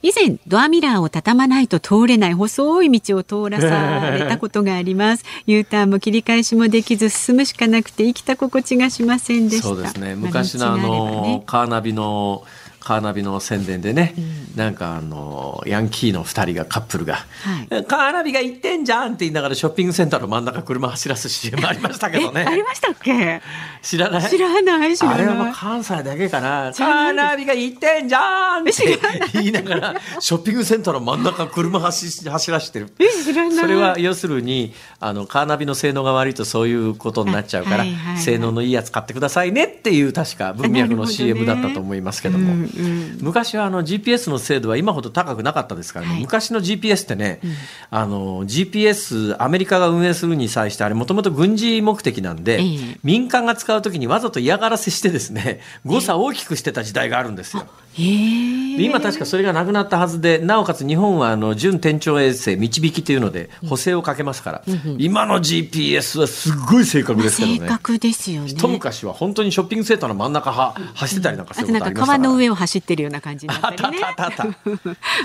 [0.02, 5.24] 以前ドアミラーを畳まないと通れない細い道を通らされたことがあります。
[5.46, 9.68] U ターンも切り返しもできず進むしかなくて生きた心地がしませんでした。
[9.68, 10.14] そうですね。
[10.14, 11.42] 昔のあのね。
[11.46, 12.44] カーナビの
[12.86, 14.14] カーナビの宣伝でね、
[14.54, 17.84] なんかあのヤンキーの2人がカップルが、はい。
[17.84, 23.42] カーナビが行ってんじゃんって言いながらショッピングセンターの真ん中車走らす CM ありましたけどえありねましたっけ？
[23.82, 24.30] 知らない？
[24.30, 24.96] 知らない？
[24.96, 26.72] 知らあれはもうない関西だけかな。
[26.76, 28.72] カーナビが行ってんじゃんって
[29.32, 32.94] 言いながらショッピングセンターの真ん中車走走らしてる。
[33.00, 33.56] え知らない。
[33.56, 38.22] それは要するにあのカーナビの性能が悪いとそういうことになっちゃうから、あはいはいはい。
[38.22, 42.86] 性能のいいやつ買ってくださいねっていう確か文脈の CM だったと思いますけども、うん。
[42.86, 46.20] うん昔はあの GPS の精度は今ほど高くなかったですからね、はい。
[46.22, 47.40] 昔の GPS ってね、
[47.90, 52.98] あの GPS アメリカが運営するに際してあれもともと軍事目的なんで、ええ。
[53.02, 57.66] 民間が使う時にわざと嫌がらせしてですね誤差を大きくしてた時代があるんですよ。
[57.98, 64.62] へえで今確かそれがなくなったはずでなおかつ日本はあの準天頂衛星導きというので補正をかけますから、
[64.98, 67.58] 今の GPS はすっごい正確ですけどね。
[67.60, 68.48] 正確ですよね。
[68.48, 74.04] 一昔は本当にショッピングセンターの真ん中は走ってたりなんかすること川の上を走ってるような感じになったりね。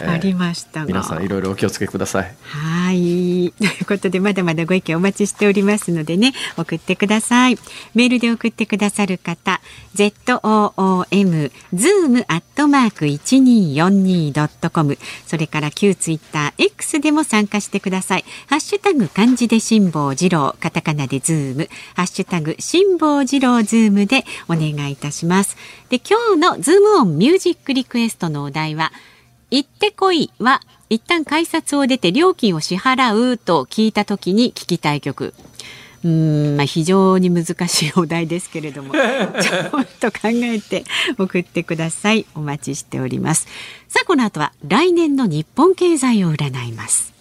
[0.08, 0.82] あ りました。
[0.82, 2.36] が皆さんいろいろお気をつけください。
[2.44, 3.54] はい。
[3.58, 7.58] ということで、まだまだご意見お待ちしておりますのでね、送ってください。
[7.96, 9.62] メールで送ってくださる方、
[9.96, 18.26] zoom、zoom アットマーク 1242.com、それから旧ツイッター X でも参加してください。
[18.48, 25.58] ハッシュタグ漢字で辛坊治郎、カタカナでズーム、ハッシュタグ辛坊治郎ズームでお願いいたします。
[25.90, 28.92] で、今日のズームオンミュージックリクエストのお題は、
[29.52, 35.34] 行ってこいは一旦改札を出て料金を支払うと聞いた時に聞きたい曲。
[36.04, 40.84] うーんまあ、非常に難しいお題ですけれども ちょっと考えて
[41.18, 42.26] 送ってください。
[42.36, 43.48] お待ちしております。
[43.88, 47.12] さあこの後は来年の日本経済を占います。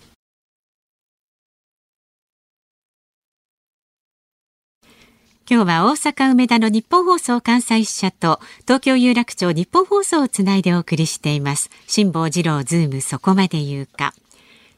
[5.51, 11.71] 今日は大阪梅田の日本放送関西支社と東京有楽町日本放送をつないでお送りしています。
[11.89, 14.15] 辛坊治郎ズームそこまで言うか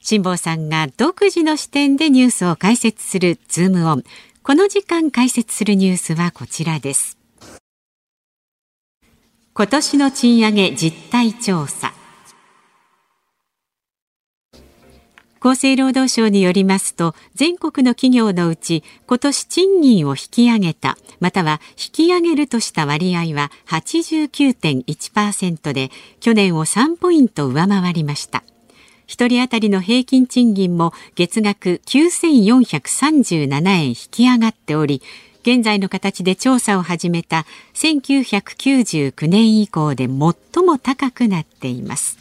[0.03, 4.03] 辛坊さんが独自の視点でニュースを解説するズームオン。
[4.43, 7.17] この時間解説するニュースはこちらです。
[9.55, 11.93] 今年の賃上げ実態調査。
[15.39, 28.45] 厚生労働省によりますと全国の企業のうち今年賃金を引き上げたまたは引き上げるとした割合は89.1%で去年を3ポイント上回りました。
[29.09, 35.03] 1人当たりの平均賃金も月額9437円引き上がっており
[35.43, 40.11] 現在の形で調査を始めた1999年以降で最
[40.65, 42.17] も高くなっています。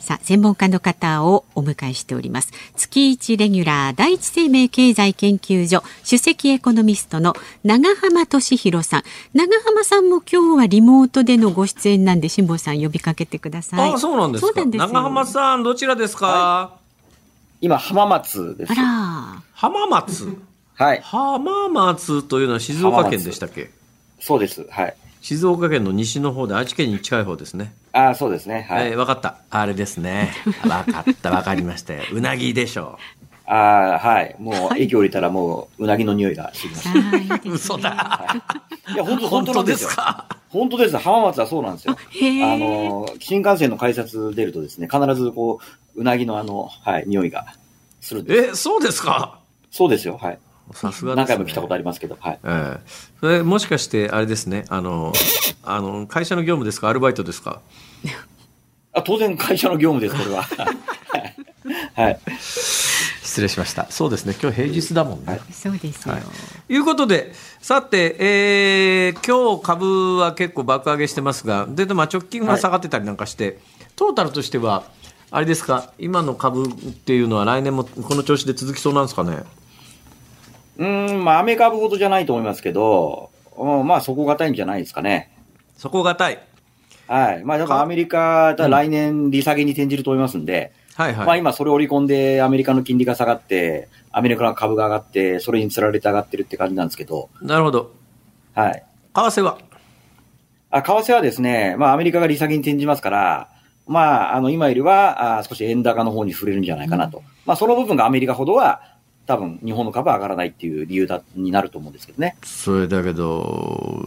[0.00, 2.52] さあ、専門家の方をお迎えしております。
[2.74, 9.02] 月一レギュラー第一生命経済研究所首席エコノミストの長浜俊弘さん。
[9.34, 13.92] 長浜さんも今日はリモートでのご出演なんで、辛坊さん呼びかけてください。
[13.92, 14.46] あそうなんですか。
[14.48, 16.76] そうなんですよ長浜さん、どちらですか、
[17.60, 18.74] 今、浜松ですあ。
[18.74, 19.42] ら。
[19.52, 20.38] 浜松？
[20.74, 21.00] はい。
[21.02, 23.70] 浜松というのは静岡県でしたっけ？
[24.18, 24.66] そうです。
[24.70, 24.94] はい。
[25.20, 27.72] 静岡県の西の方で愛知県に近い方ですね。
[27.92, 28.66] ああ、そうですね。
[28.68, 28.88] はい。
[28.88, 29.36] えー、分かった。
[29.50, 30.32] あれですね。
[30.62, 32.02] 分かった、 分かりましたよ。
[32.12, 32.98] うなぎでしょ
[33.46, 34.36] ああ、はい。
[34.38, 36.88] もう、駅降りたらもう、うなぎの匂いがします。
[36.88, 37.52] あーいいですねう。
[37.54, 38.42] 嘘だ。
[38.94, 39.88] いや、本当本当で本当なんです。
[39.96, 40.26] か？
[40.48, 40.96] 本当です。
[40.98, 41.96] 浜松はそうなんですよ。
[41.96, 45.58] あの、新幹線の改札出るとですね、必ずこ
[45.96, 47.46] う、うなぎのあの、はい、匂いが
[48.00, 48.50] するんです。
[48.52, 49.38] え、そうですか？
[49.70, 50.16] そうですよ。
[50.20, 50.38] はい。
[50.72, 51.14] さすがです、ね。
[51.16, 52.38] 何回も来たことありますけど、はい。
[52.44, 52.80] ええ
[53.20, 55.12] それもしかしてあれですねあの
[55.62, 56.88] あの会社の業務ですか？
[56.88, 57.60] アルバイトですか？
[58.92, 60.42] あ当然会社の業務です、これは。
[60.42, 62.04] はい。
[62.04, 62.20] はい。
[63.22, 66.14] 失礼しましたそうですね今日平日だもんね、はいそうですよ。
[66.14, 66.22] はい
[66.74, 73.60] いうことでさて、えー今日株は結構爆上げしてますがでまあ直近が下がってたりなんかして、
[73.94, 74.82] トータルとしては
[75.30, 75.92] あれですか？
[75.98, 79.44] 今の株っていうのは来年もこの調子で続きそうなんですかね？
[80.80, 85.30] うーん、まあ、アメ株ほどじゃないと思いますけど、うん、まあ、底堅いんじゃないですかね。
[85.76, 86.40] そこがたい。
[87.06, 87.44] はい。
[87.44, 91.26] まあ、だからアメリカ、だ来年利下げに転じると思いますんで、はいはい。
[91.26, 97.92] まあ今それを織り込んでアメリカの金利が下がって、アメリカの株が上がって、それにつられて上がってるって感じなんですけど、なるほど。
[98.54, 98.84] はい。
[99.14, 99.58] 為替は？
[100.70, 103.48] あ、為替はですね、まあアメリカが利下げに転じますから、
[103.86, 107.22] まあ、あの、今よりは、あ少し円高の方に触れるんじゃないかなと。
[107.44, 108.82] まあ、その部分がアメリカほどは、
[109.30, 112.36] 多分、日本の株は上がらないっていう理由だ、になると思うんですけどね。
[112.42, 114.04] それだけど、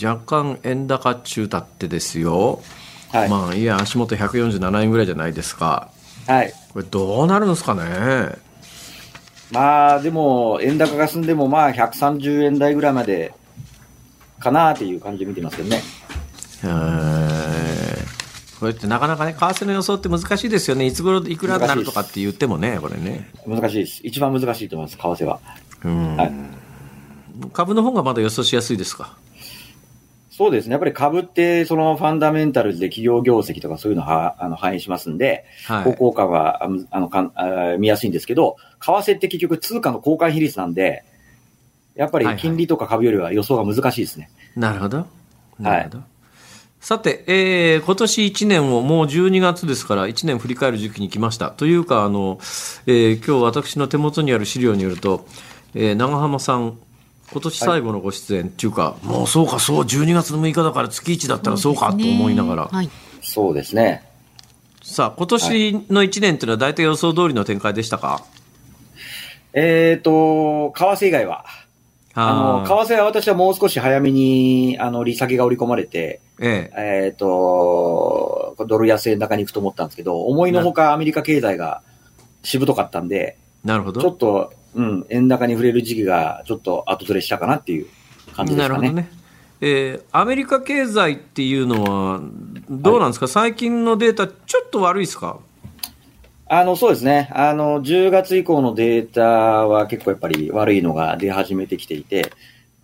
[0.00, 2.62] 若干円高中たってですよ。
[3.10, 3.28] はい。
[3.28, 5.90] まあ、いや、足元147円ぐらいじゃないですか。
[6.28, 6.52] はい。
[6.72, 7.80] これどうなるんですかね？
[9.50, 13.34] まあ、でも、円高が進んでも、まあ、130円台ぐらいまで、
[14.38, 15.82] かなっていう感じで見てますけどね。
[16.62, 17.59] えー
[18.60, 20.84] これってなかなかね、為替の予想って難しいですよね。
[20.84, 23.30] いつ頃いくらになるとかって言ってもね、これね。
[23.46, 24.00] 難しいです。
[24.04, 25.40] 一番難しいと思います、為替は。
[25.84, 26.32] うんはい。
[27.54, 29.16] 株の方がまだ予想しやすいですか？
[30.30, 30.72] そうですね。
[30.72, 41.04] やっぱり株って、そのファンダメンタルズで企業業績とかそういうのはあの反映しますんで、はい方向感はあのかんあ見やすいんですけど、為替って結局通貨の交換比率なんで、
[41.94, 44.30] やっぱりはいはい金利とか株よりは予想が難しいですね。
[44.54, 45.06] なるほど。
[45.58, 46.02] なるほど。
[46.80, 51.50] さて、えー今年1年をもう12月ですから、1年振り返る時期に来ました。
[51.50, 52.38] というか、あの、
[52.86, 55.26] えー今日私の手元にある資料によると、
[55.74, 56.78] えー長浜さん、
[57.32, 62.64] 今年最後のご出演っていうか、もうそうか、そう、12月の6日だから月1だったらそうかと思いながら。
[62.66, 62.88] はい。
[63.20, 64.02] そうですね。
[64.82, 68.24] さあ、今年の1年というのは大体予想通りの展開でしたか？
[69.52, 71.44] えっ、と、為替以外は、
[72.14, 77.04] あの、為替は私はもう少し早めに、あの、利下げが織り込まれて、ええ。
[77.06, 81.82] えっ、と、ドル安円高に行くと思ったんですけど、思いのほかアメリカ経済が
[82.42, 84.00] しぶとかったんで、なるほど。
[84.00, 87.86] ちょっと、うん、円高に触れる時期がちょっと後ずれしたかなっていう
[88.34, 88.80] 感じですかね。
[88.80, 89.10] なるほどね。
[89.60, 92.20] えーアメリカ経済っていうのは、
[92.70, 95.38] どうなんですか、最近のデータ、ちょっと悪いですか？
[96.46, 97.30] あの、そうですね。
[97.32, 102.32] あの、10月以降のデータは結構やっぱり悪いのが出始めてきていて、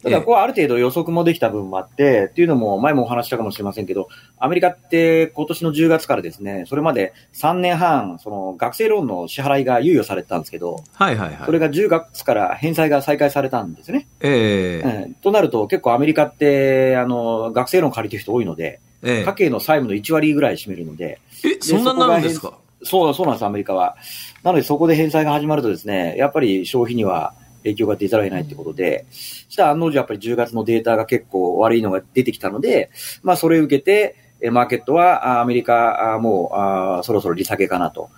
[0.03, 11.39] ただ、ここはある程度予測もできた分もあって、っていうのも前もお話したかもしれませんけど、アメリカって今年の10月からですね、それまで3年半、その学生ローンの支払いが猶予されてたんですけど、はいはいはい。
[11.47, 14.07] それが10月から返済が再開されたんですね。
[14.21, 22.59] ええうんとなると結構アメリカって、あの、学生ローン借りてる人多いので、え家計の債務の1割ぐらい占めるので、ええ、そんなになるんですか？
[22.83, 23.97] そう、そうなんです、アメリカは。
[24.43, 27.35] なので、そこで返済が始まるとですね、やっぱり消費には
[27.71, 32.91] 影響が出ざるを得ないということで、したら案の定やっぱり10月のデータが結構悪いのが出てきたので、
[33.23, 38.11] まあ、それを受けて、えマーケットは、あアメリカ、あもうあ、そろそろ利下げかなと。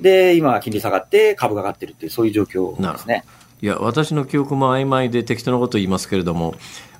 [0.00, 3.24] で、今、金利下がって株が上がってるっていう、そういう状況ですね。
[3.62, 6.54] いや、私の記憶も曖昧で適当なこと言いますけれども、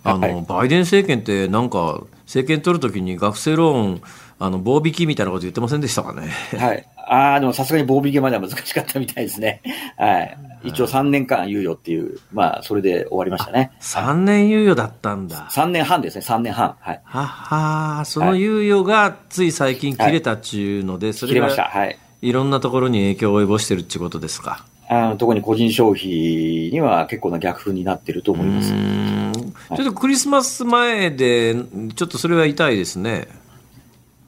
[0.05, 4.03] あの、はいバイデン政権ってなんか、政権取るときに学生ローン、
[4.39, 6.29] あの、棒引きみたいなこと言ってませんでしたかね？
[6.59, 6.87] はい。
[7.13, 9.63] ああ、でもさすがに棒引きまでは難しかったみたいですね。
[9.99, 10.39] はい。
[10.63, 13.73] 一応3年間猶予っていう、まあ、それで終わりましたね。
[13.81, 15.49] 3年猶予だったんだ。
[15.51, 16.77] 3年半ですね、3年半。
[16.79, 17.01] はい。
[17.03, 21.63] はっはーその猶予がつい最近切れたっちゅうので、それ切れました。
[21.65, 21.99] がはい。
[22.23, 24.65] いろんなところに影響を及ぼしてるっていうことですか？
[24.89, 28.73] あの特に個人消費には結構な逆風になってると思います。
[28.73, 31.55] ちょっとクリスマス前で、
[31.95, 33.29] ちょっとそれは痛いですね。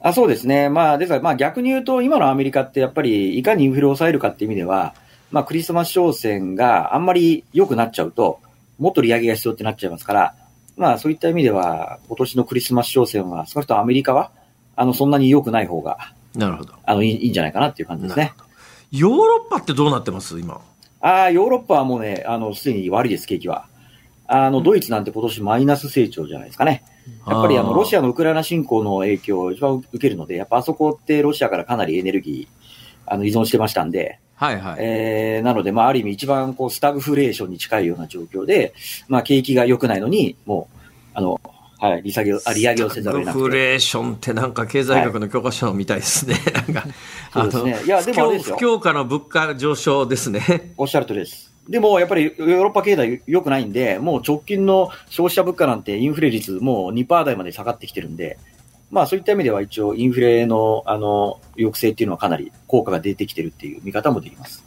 [0.05, 0.67] あそうですね。
[0.67, 4.93] まあ、ですから、まあ逆に言うと、今のアメリカってやっぱりいかにインフレを抑えるかっていう意味では、
[5.31, 8.39] まあクリスマス商戦があんまり良くなっちゃうと、
[8.77, 10.35] もっと利上げが必要ってなっちゃいますから、
[10.75, 14.31] まあそういった意味では、今年のクリスマス商戦は、少なくともアメリカは、
[14.75, 15.97] あの、そんなに良くない方が、
[16.35, 16.73] なるほど。
[16.83, 18.33] あの、いいんじゃないかなっていう感じですね。
[18.91, 20.37] ヨーロッパってどうなってます？
[20.39, 20.59] 今。
[20.99, 23.67] ああ、ヨーロッパはもうね、あの、すでに悪いです、景気は。
[24.27, 26.83] あの、ドイツなんて今年マイナス成長じゃないですかね。
[27.27, 34.77] やっぱりあの、ロシアのウクライナ侵攻の影響を一番受けるので、やっぱあそこってロシアからかなりエネルギー、あの、依存してましたんで、はいはい。
[34.79, 38.73] えー、なので、まあ、ある意味一番こう、スタグフレーションに近いような状況で、
[39.07, 40.77] まあ、景気が良くないのに、もう、
[41.13, 41.39] あの、
[41.79, 43.39] はい、利下げを、あ、利上げをせざるを得なくて。
[43.39, 46.35] インフレーションってなんか経済学の教科書みたいですね。
[46.53, 46.85] なんか、
[47.33, 50.73] そうですねいやでも不況下の物価上昇ですね。
[50.77, 51.52] おっしゃるとりです。
[51.69, 58.37] でも、やっぱりヨーロッパ経済良くないんで、もう直近の消費者物価なんてインフレ率もう2%台まで下がってきてるんで、
[58.91, 64.63] まあそういった意味では一応インフレのあの抑制っていうのはかなり効果が出てきてるっていう見方もできます。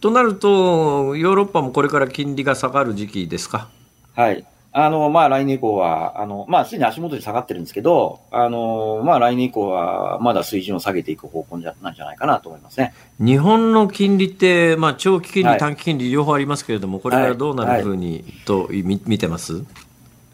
[0.00, 3.70] となると、ヨーロッパもこれから金利が下がる時期ですか？
[4.14, 4.44] はい。
[4.76, 12.92] あの、まあ来年以降は、あの、まあすでに足元に下がってるんですけど、あの、まあ来年以降はまだ水準を下げていく方向じゃなんじゃないかなと思いますね。
[13.20, 19.64] 日本の金利って、まあ、長期金利、はい短期金利両方ありますけれども、これからどうなるふうに、とみ見てます？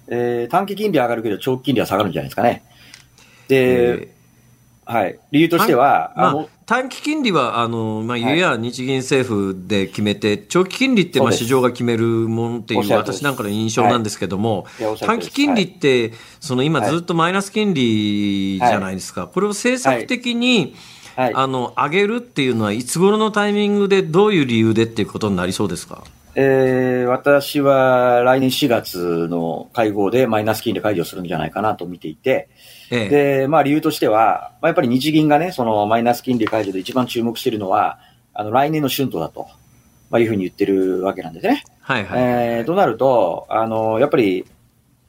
[0.09, 2.65] えー短期金利上がるけど長期金利は下がるんじゃないですかね。
[3.47, 4.09] で、え
[4.91, 5.19] はい。
[5.31, 8.23] 理由としては、まあ短期金利は、あの、まあ、い。
[8.23, 14.83] ゆや日銀政府で決めて、長期金利って、まあ、市場が決めるものっていう、私なんかの印象なんですけども、い。
[14.83, 16.91] やおっしゃる短期金利って、その今はい。
[16.91, 19.27] ずっとマイナス金利じゃないですか。
[19.27, 20.77] これを政策的に、
[21.17, 21.35] はい。
[21.35, 26.05] あの、上げるっていうのは、いつ頃のタイミングで、どういう理由でっていうことになりそうですか？
[26.35, 32.49] えー私は来年4月の会合でマイナス金利解除するんじゃないかなと見ていて、
[32.91, 33.09] ええ。
[33.09, 37.99] で、まあ理由としては、まあ、やっぱり日銀がね、そのマイナス金利解除で一番注目しているのは、
[38.33, 39.49] あの来年の春闘だと、
[40.09, 41.65] まあ、いうふうに言ってるわけなんですね。
[41.81, 42.23] はいはい。
[42.23, 44.47] えーとなると、あの、やっぱり、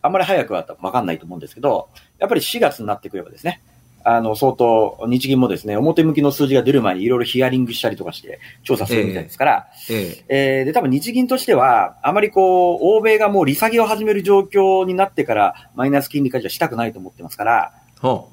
[0.02, 3.62] あんまり早くはわかんないと思うんですけど、やっぱり4月になってくればですね、
[4.04, 10.60] あの、相当、日銀もですね、表向きの数字が出る前にいろいろヒアリングしたりとかして調査するみたいですから、ええ。
[10.60, 17.74] えーで、多分日銀としては、あまりこう、欧米がもう利下げを始める状況になってから、マイナス金利解除したくないと思ってますから。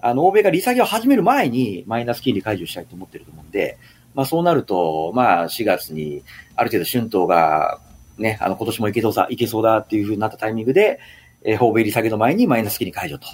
[0.01, 3.79] あの、欧米が利下げを始める前に、マイナス金利解除したいと思ってると思うんで、
[4.15, 6.23] まあそうなると、まあ4月に、
[6.57, 7.81] ある程度春闘が、
[8.17, 10.99] ね、あの、今年もいけそうさ、いけそうだっていう風になったタイミングで、
[11.45, 13.27] えー、欧米利下げの前にマイナス金利解除と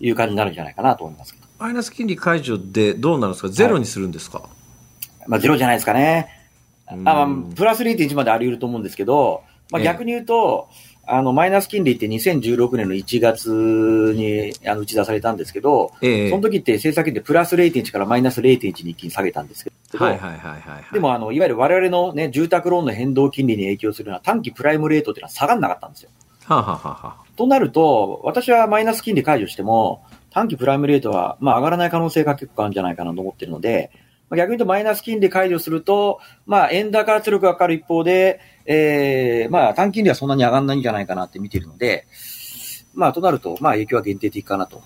[0.00, 1.46] いう感じになるんじゃないかなと思いますけど。
[1.58, 3.48] マイナス金利解除でどうなるんですか？
[3.48, 4.42] ゼロにするんですか、
[5.26, 6.28] まあゼロじゃないですかね。
[6.86, 7.26] あ
[7.56, 10.68] プラス0.1まであり得ると思うんですけど、まあ、ええ逆に言うと、
[11.08, 16.30] あの、マイナス金利って2016年の1月にあの打ち出されたんですけど、ええ。
[16.30, 20.84] その時って政策金利プラス0.1からマイナス0.1に一気に下げたんですけど、はいはいはいはい、はい。
[20.92, 26.10] でもあの、いわゆる我々のね、住宅ローンの変動金利に影響するような短期プライムレートっていうのは下がんなかったんですよ。
[26.46, 33.90] はあ、はあはあはあ、となると、私はマイナス金利解除しても、短期プライムレートは、まあ上がらない可能性が結構あるんじゃないかなと思ってるので、
[34.30, 42.06] 逆に言うとマイナス金利解除すると、まあ円高圧力がかかる一方で、えー、まあ短金利はそんなに上がらないんじゃないかなって見てるので、
[42.94, 44.82] まあとなると、まあ影響は限定的かなと。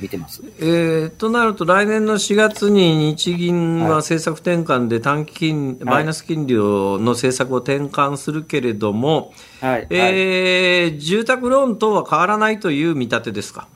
[0.00, 0.42] 見てます。
[0.60, 9.70] えー、となると、来年の4月に日銀ははい政策転換で短期金、いマイナス金利をの政策を転換するけれども、はい。
[9.70, 9.88] はい。
[9.90, 13.66] えー住宅ローン等は変わらないという見立てですか？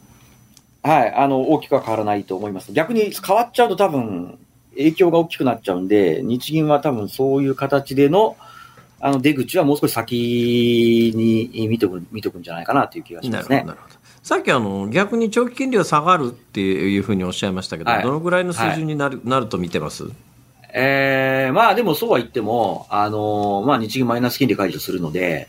[0.82, 1.14] はい。
[1.14, 2.72] あの、大きくは変わらないと思います。
[2.72, 4.38] 逆に変わっちゃうと多分、
[4.74, 8.36] 影響が大きくなっちゃうんで、日銀は多分そういう形での、
[9.00, 13.74] あの、出口はもう少し先に見とく、見とくんじゃないかなという気がしますねなるほどな。
[13.74, 20.04] るほどさっきあの逆に長期金利は下がるっていうふうにおっしゃいましたけど、はいどのぐらいの水準になる,、なると見てます？
[20.74, 25.48] えー、まあでもそうは言っても、あのーまあ日銀マイナス金利解除するので、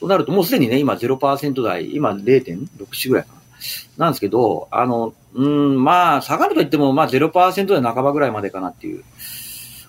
[0.00, 3.38] となるともうすでにね、今0%台、今0.64ぐらいかな。
[3.98, 9.04] なんですけど、あの、うん、まあ下がると言っても、まあ0%台半ばぐらいまでかなっていう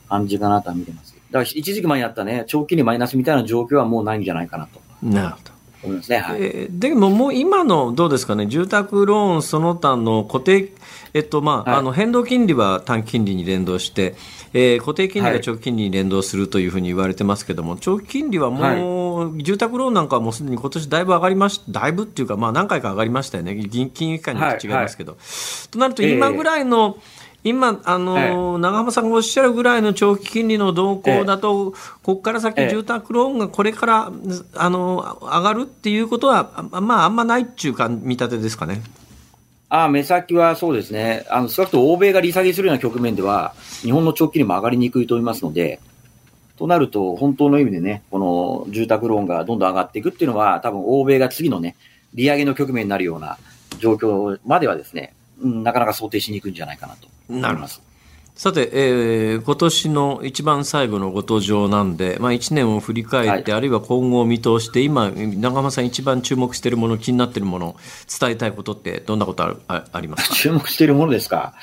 [0.10, 1.16] 感じかなとは見てます。
[1.32, 5.52] だから一時期前にあったね、長期金利マイナスみたいな状況はもうないんじゃないかなとなるほど。
[5.84, 6.18] 思いますね。
[6.20, 6.38] はい。
[6.42, 10.74] えーでももう今のどうですかね、住宅ローンその他の固定、
[11.14, 14.16] えっとまあはいあの変動金利は短期金利に連動して、
[14.54, 25.18] えー固定金利は長期金利に連動するというふうに言われてますけども、長期金利はもう、住宅ローンなんかはもうすでに今年だいぶ上がりましだいぶっていうか、まあ、何回か上がりましたよね、銀金融機関によって違いますけど。
[25.72, 26.98] となると、今ぐらいの、
[27.44, 31.72] 今、あの、長浜さんがおっしゃるぐらいの長期金利の動向だと、
[32.04, 34.12] ここから先、ええ住宅ローンがこれから、
[34.56, 38.82] あの、上がるっていうことは、あまあ、あんまないっていうか、見立てですかね。
[39.70, 41.26] あ目先はそうですね。
[41.30, 45.80] あの、少なくとも欧米が利下げするような局面では、日本の長期金利も上がりにくいと思いますので、
[46.58, 51.76] となると、本当の意味でね、この住宅ローンがどんどん上がっていくっていうのは、多分欧米が次のね、
[52.14, 53.38] 利上げの局面になるような
[53.80, 57.82] 状況まではですね、うん、なかなか想定しにくいんじゃないかなと思います。
[58.36, 67.76] さて、えー今年の一番最後のご登場なんで、まあ、1年を振り返って、はあるいは今後を見通して、今、長浜さん一番注目しているもの、気になっているもの、
[68.20, 70.36] 伝えたいことって、どんなことあるあありますか？
[70.36, 71.54] 注目しているものですか？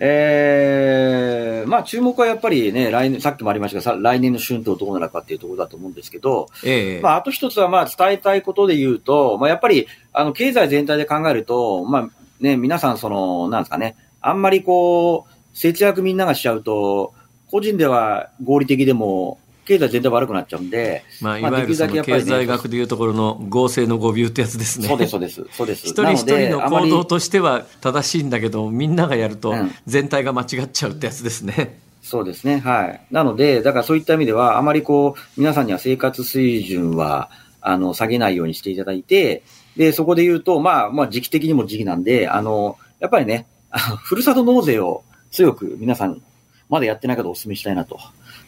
[0.00, 12.08] えー、まあ注目はやっぱりね、来年、さっきもありましたが、さ来年の春闘どうなるかっていうところだと思うんですけど、ええまあ、あと一つは、まあ、伝えたいことで言うと、まあ、やっぱり、あの、経済全体で考えると、まあ、
[12.40, 17.14] ね、皆さん、その、なんですかね、あんまりこう、節約みんながしちゃうと、
[17.50, 24.88] 個人では合理的でも、経済全体悪くなっちゃうんで、まあ、いまあわゆるその経済学でいうところの合成の誤謬ってやつですね。
[24.88, 25.86] そうです、そうです、そうです。
[25.86, 31.78] 一人一人の行動としては正しいんだけど、みんながやるとうん全体が間違っちゃうってやつですね。
[32.02, 33.00] そうですね、はい。
[33.10, 37.28] なので、だからそういった意味では、あまりこう、皆さんには生活水準は、
[37.60, 39.42] あの、下げないようにしていただいて、
[39.76, 43.46] で、そこで言うと、まあ、まあ、時期的にも時期なんで、あの、やっぱりね、
[44.02, 46.20] ふるさと納税を強く皆さん、
[46.68, 47.98] まだやってない方お勧めしたいなと。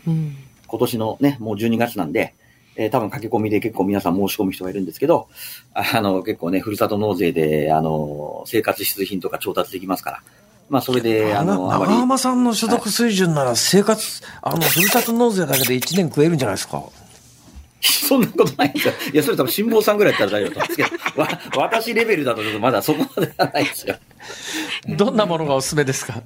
[0.06, 2.32] うん今年のね、もう12月なんで、
[2.76, 5.26] えー多分駆け込みで結構皆さん申し込む人がいるんですけど、
[5.74, 10.22] あの、結構ね、ふるさと納税で、あの、生活必需品とか調達できますから。
[10.68, 11.84] まあ、それで、あの、長。
[11.86, 16.84] 浜さんの所得水準なら生活、あの、ふるさと納税だけで1年食えるんじゃないですか？
[17.82, 18.94] そんなことないんですよ。
[19.12, 21.22] いや、それ多分辛坊さんぐらいだったら大丈夫だと思うんですけど、
[21.60, 23.96] わ、私レベルだとちょっとまだそこまではないですよ。
[24.96, 26.22] どんなものがおすすめですか？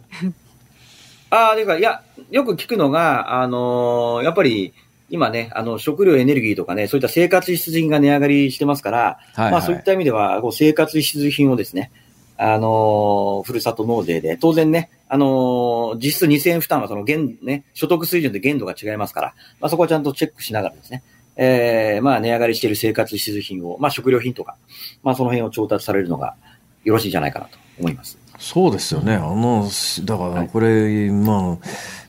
[1.31, 4.73] ああ、ていうか、いや、よく聞くのが、あのーやっぱり、
[5.11, 9.53] 今ね、あの、食料エネルギーとかね、そういった生活必需品が値上がりしてますから、はいはい。
[9.53, 11.91] まあそういった意味では、こう生活必需品をですね、
[12.37, 21.03] あのーふるさと納税で、当然ね、あのー実質2000円負担はその限、ね、所得水準で限度が違いますから、まあそこはちゃんとチェックしながらですね、
[21.37, 24.57] えー、まあ値上がりしている生活必需品を、まあ食料品とか、
[25.03, 26.37] まあその辺を調達されるのが
[26.85, 28.19] よろしいんじゃないかなと思います。
[28.39, 29.15] そうですよね。
[29.15, 29.69] あの、
[30.05, 31.59] だからこれ、ま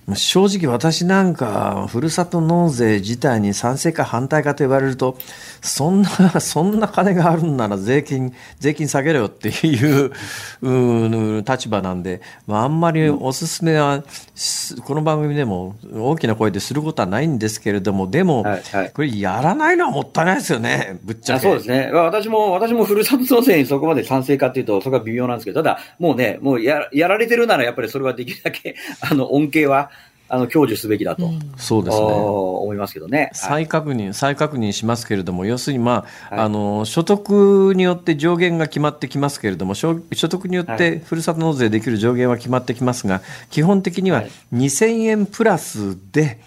[0.09, 5.18] あ、正直私なんか、ふるさと納税自体に賛成か反対かと言われると、
[5.66, 6.09] そんな、
[6.39, 10.11] そんな金があるんなら税金、税金下げろよっていう、
[10.61, 14.03] うん立場なんで、まあ、あんまりおすすめは、
[14.36, 21.47] すこの番組でも大きな声ですることはないんですけれども、でも、はいはいこれやらないのはもったいないですよね、ぶっちゃあけ。
[21.47, 21.89] そうですね。
[21.91, 29.89] まあ私も、私もふるさと納税にそこまで賛成かっていうと、そこは微妙なんですけど、ただ、もうね、もうや、やられてるならやっぱりそれはできるだけ、あの、恩恵は、
[30.28, 32.08] あの、享受すべきだと、そうですね。
[32.08, 33.20] お思いますけどね。
[33.20, 33.30] はい。
[33.34, 36.46] 再確認、再確認しますけれども、要するに、まあはい。
[36.46, 43.22] あの所得によって上限が決まってきますけれども、所所得によっはてふるさと納税できる上限は決まってきますが、
[43.52, 44.32] 基本的にははい。
[44.54, 46.40] 2000円プラスで、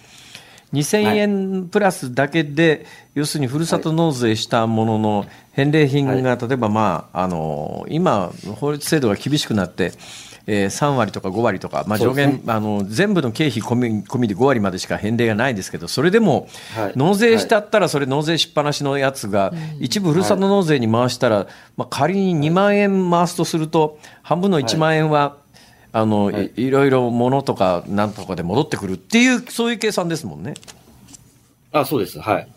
[0.73, 9.93] 2000円プラスだけで、要するにふるさと納税したものの返礼品が、例えば、まあ、あの今、法律制度が厳しくなって、
[10.51, 21.47] えー3割とか5割とか、まあ、上限、ねあの全部の経費込み込みで5割までしか返礼がないですけど、それでも、はい納税してあったら、それ納税しっぱなしのやつが、一部ふるさと納税に回したら、
[21.77, 25.37] まあ、仮に2万円回すとすると、半分の1万円は、
[25.91, 30.55] あのはいいいろいろ物とかなんとかで戻ってくるっていう、そういう計算ですもんね。
[31.71, 32.19] あ、そうです。
[32.19, 32.47] はい。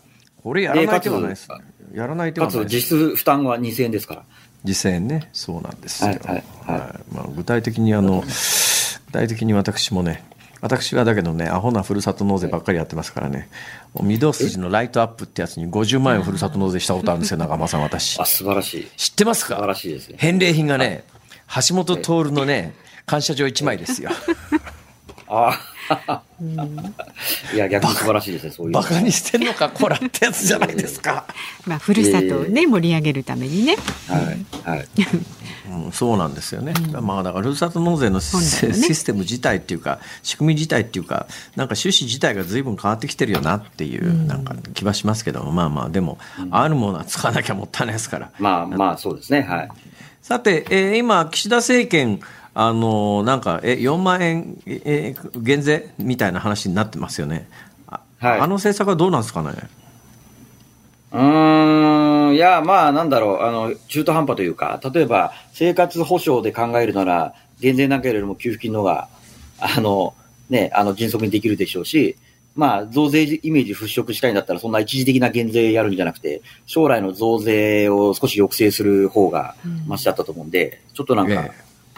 [0.43, 1.47] これやらない手はないです。
[1.93, 2.75] やらない手はかつ、ないです。
[2.75, 4.23] 実質負担は2000円ですから。
[4.63, 6.09] 実践ね、そうなんですよ。
[6.09, 10.23] はいはいはいまあ、具体的にあの、具体的に私もね、
[10.61, 13.49] 私はだけどね、アホなふるさと納税ばっかりやってますからね、
[13.93, 18.25] 御堂筋のライトアップってやつに50万円ふるさと納税したことあるんですよ、中間さん、私あ、。
[18.25, 18.87] 素晴らしい。
[18.95, 20.15] 知ってます素晴からしいですね。
[20.17, 21.03] 返礼品がね、
[21.67, 22.73] 橋本徹のね、
[23.05, 24.11] 感謝状1枚ですよ。
[25.27, 25.72] ああ。
[27.53, 28.81] いや、逆に素晴らしいですね、そういうの。
[28.81, 31.25] バカにしてんのか、こらってやつじゃないですか。
[31.65, 33.75] まあ、ふるさとをね、盛り上げるためにね。
[34.07, 34.69] はい。
[34.69, 34.87] はい。
[35.69, 38.35] うん、そうなんですよね、まあだからふるさと納税のシ
[38.95, 41.25] ステム自体っていうか仕組み自体っていうか
[41.55, 46.17] なんか趣旨自体が随分変わってきてるよなっていうなんか気はしますけど、まあまあでも、
[46.51, 49.41] あるものは使わなきゃもったいないですからまあまあ、そうですね。
[49.41, 49.69] はい。
[50.21, 52.19] さて、えー今岸田政権
[52.55, 55.89] あのーなんかえ4万円、えー減税？
[55.97, 57.47] みたいな話になってますよね。
[57.87, 58.39] あ,、はい。
[58.39, 59.49] あの政策はどうなんですかね？
[61.11, 69.07] うーん、いや、まあ、なんだろう、あの、中途半端というか、例えば、生活保障で考えるなら、減税なんかよりも給付金の方が、
[69.59, 70.15] あの、
[70.49, 72.15] ね、あの、迅速にできるでしょうし、
[72.55, 79.53] まあ、増税イメージ払拭したいんだったら、そんな一時的な減税やるんじゃなくて、将来の増税を少し抑制する方が、
[79.87, 81.51] マシだったと思うんで、ちょっとなんかえ、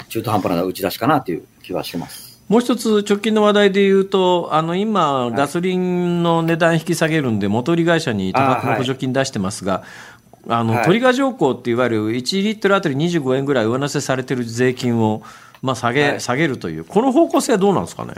[0.09, 2.35] 中途半端な打ち出しかなっていう気はしてます。
[2.47, 9.83] もう一つ直近の話題で言うと、あの今、ガソリンの値段引き下げるんで、元売り会社に多額の補助金出してますが、
[10.47, 15.23] あのはいトリガー条項っていわゆる1リットルあたり25円ぐらい上乗せされてる税金を、
[15.63, 18.13] まあ、下げ、はい下げるという、この方向性はどうなんですかね？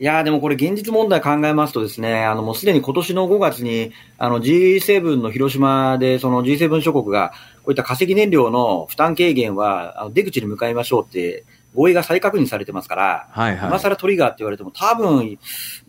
[0.00, 7.32] いやーでもこれ現実問題考えますとですね、あのもうすでに今年の5月に、あの G7 の広島で、その G7 諸国が、
[7.62, 11.44] こういった化石燃料の負担軽減は、あの出口に向かいましょうって、
[11.74, 15.38] 合意が再確認されてますから、はいはい今更トリガーって言われても多分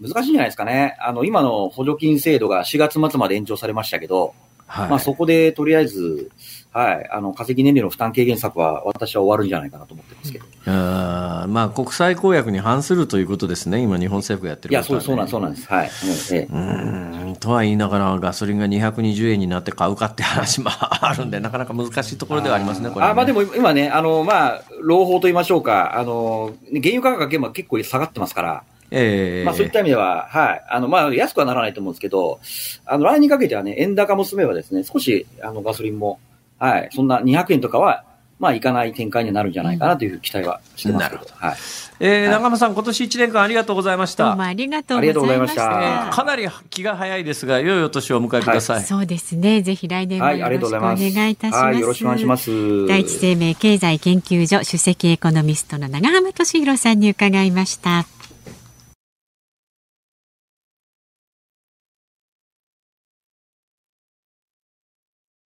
[0.02, 0.98] 難しいんじゃないですかね。
[1.00, 4.34] あの、今の補助金制度が4月末まで延長されましたけど、
[4.66, 6.32] はいまあそこでとりあえず、
[6.72, 10.46] はい、あの、化石燃料の負担軽減策は私は終わるんじゃないかなと思ってますけど。
[10.68, 15.68] あーまあ、国際公約に反するということですね、今、日本政府がやってるいや、そうそうなんそうなんです。
[15.68, 15.88] はい。
[15.88, 23.12] うんええうーんとは言いながら、ガソリンが220円になって買うかって話もあるんで、なかなか難しいところではありますね、これ、ね。
[23.12, 30.66] あまあでも今ね、あの、まあ、朗報と言いましょうか、あの、原油価格が今結構下がってますから、えー、まあそういった意味では、はい。
[30.68, 32.40] あの、まあ安くはならないと思うんですけど、
[32.86, 36.20] あの、来年にかけてはね、円高も進めばですね、少し、あの、ガソリンも、
[36.60, 38.04] はい、そんな200円とかは、
[38.40, 41.58] まあいかない展開になるんじゃないかなという期待はしてますけど、はい。
[42.00, 44.28] えー、長間さん、今年1年間ありがとうございました。
[44.30, 45.14] どうもありがとうございました。
[45.14, 48.84] ありがとうございましたえーかなり気が早いですが、良いお年をお迎えください。
[48.84, 49.62] そうですね。
[49.62, 51.16] ぜひ来年もはい、よありがとうろしくおございます。
[51.16, 51.64] 願いいたします。
[51.66, 52.88] はい、よろしくお願いします。
[52.88, 58.06] 第一生命経済研究所首席エコノミストの長浜俊弘さんに伺いました。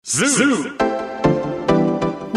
[0.05, 0.96] 日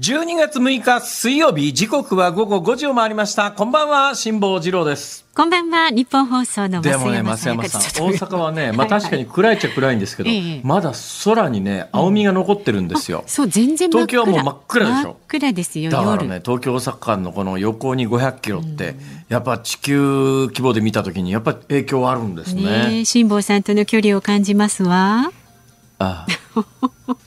[0.00, 3.52] 12月6日水曜日、時刻は午後5時を回りました。
[3.52, 5.24] こんばんは、辛坊治郎です。
[5.36, 7.56] こんばんは日本放送の増でもね、増山さん、
[8.04, 10.60] 大阪はね、まあ確かに暗いっちゃ暗いんですけど、ええ。
[10.64, 10.90] まだ
[11.24, 13.22] 空にね、青みが残ってるんですよ。
[13.28, 14.06] そう全然真っ暗。
[14.08, 15.02] 東京はもう真っ暗でしょ。
[15.02, 18.96] 真っ暗ですよだから夜ね、東京大阪間のこの横に500キロって、
[19.28, 23.04] やっぱ地球規模で見たときに、やっぱ影響あるんですね。
[23.04, 25.30] 辛坊さんとの距離を感じますわ
[25.98, 26.60] ああ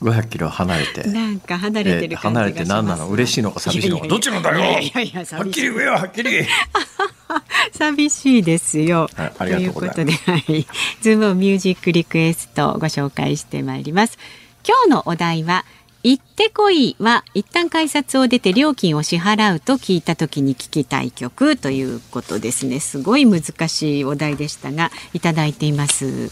[0.00, 1.04] 500キロ離れて。
[1.08, 3.08] なんか離れてる感じがします、ええ離れて何なの？
[3.08, 4.08] 嬉しいのか寂しいのか？
[4.08, 4.58] どっちなんだよ？
[4.80, 6.30] いやいやはっきり言えよ、はっきり。
[7.72, 9.08] 寂しいですよ。
[9.14, 10.66] はいありがということで、はい、
[11.00, 14.18] ズームミュージックリクエストをご紹介してまいります。
[14.66, 15.64] 今日のお題は。
[16.04, 26.30] 行ってこいは一旦改札を出て料金を支払うと聞いた時に聞きたい曲ということですねすごい難しいお題でしたがいただいています、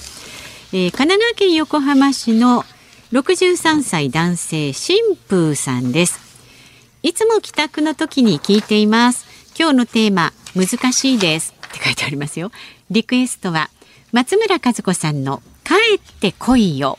[0.73, 2.65] えー神奈川県横浜市の
[3.13, 6.27] 63歳男性新風さんです
[7.03, 9.27] いつも帰宅の時に聞いています。
[9.57, 11.55] 今日のテーマ、難しいです。
[11.69, 12.51] って書いてありますよ。
[12.91, 13.71] リクエストは、
[14.11, 16.99] 松村和子さんの帰ってこいよ。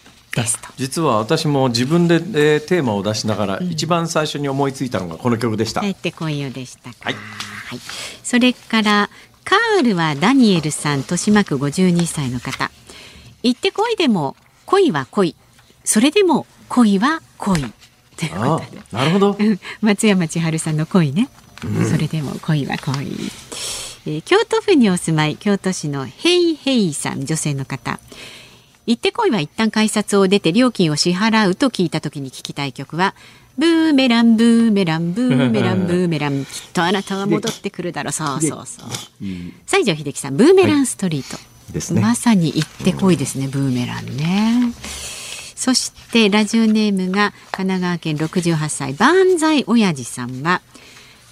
[0.77, 5.81] 実は私も自分で、えーテーマを出しながら、一番最初に思いついたのがこの曲でした。
[5.81, 6.95] 帰ってこいよでしたか。
[7.01, 7.79] はいはい
[8.23, 9.09] それから、
[9.43, 12.71] カールはダニエルさん、豊島区52歳の方。
[13.47, 14.35] 行ってこいでも、
[14.65, 15.35] 恋は恋。
[15.83, 17.61] それでも、恋は恋。
[18.17, 18.79] ということあで。
[18.93, 19.37] あなるほど。
[19.39, 21.29] う ん松山千春さんの恋ね、
[21.89, 22.93] それでも恋は恋、
[24.05, 27.99] えー京都府にお住まい京都市のヘイヘイさん女性の方
[28.85, 33.15] 行ってこいは一旦改札を出て料金を支払うと聞いた時に聞きたい曲は
[33.57, 38.89] ブーメランブーメランブーメラン ブーメランきっとあなたは戻ってくるだろうそうそうそう
[39.65, 41.37] 西城秀樹さんブーメランストリート、
[41.71, 42.01] ですね。
[42.01, 44.73] まさに行ってこいですね、ブーメランね。
[45.55, 50.61] そしてラジオネームが神奈川県68歳万歳親父さんは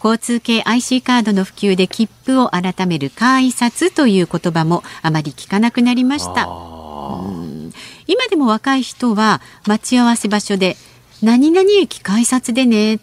[0.04, 6.46] 交通系 IC カードの普及で切符を改める改札という言葉もあまり聞かなくなりました。
[6.46, 7.72] うん。
[8.08, 10.76] 今でも若い人は待ち合わせ場所で
[11.22, 13.00] 何々駅改札でねっ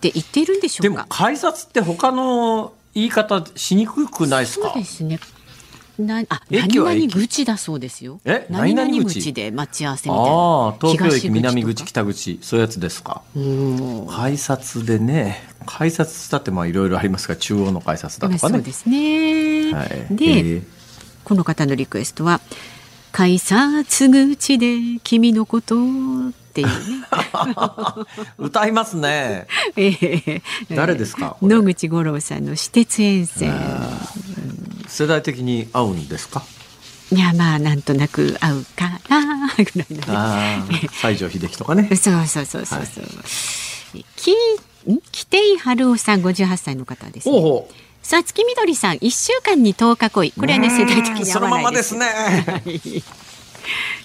[0.00, 5.18] て言っているんでしょでもうか改札って他の言い方しにくくないですそうかですね。
[5.98, 8.20] なあ、駅は駅何々口だそうですよ。
[8.24, 10.30] え何々何々口口で待ち合わせみたいな。
[10.30, 13.22] ああ東京駅南口北口そういうやつですか。
[13.34, 19.72] うん改札でね改札だってまあいろいろありますが中央の改札だとかねそうですね。
[19.72, 20.62] はいで、えー
[21.24, 22.40] この方のリクエストは
[23.10, 25.78] 改札口で君のことっ
[26.52, 26.72] ていうね。
[28.38, 30.42] 歌いますね ええ
[30.74, 31.56] 誰ですかこれ？
[31.56, 33.52] 野口五郎さんの私鉄沿線。
[34.88, 36.42] 世代的に合うんですか？
[37.12, 40.02] いやまあなんとなく合うかなぐらいのね。
[40.08, 40.72] ああ
[41.02, 41.88] 西城秀樹とかね。
[41.96, 43.04] そうそうそうそうそう。
[44.16, 44.34] きん？
[44.86, 47.32] 規定春夫さん58歳の方です、ね。
[47.32, 51.94] ほうほうさつきみどりさん一週間に10日恋これはね世代的に合そのわないです。
[51.94, 52.52] ままですね。
[52.52, 53.02] はい。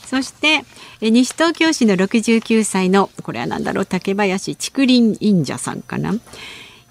[0.07, 0.65] そして
[1.01, 6.13] え西東京市の69歳のこれは何だろう竹林竹林忍者さんかな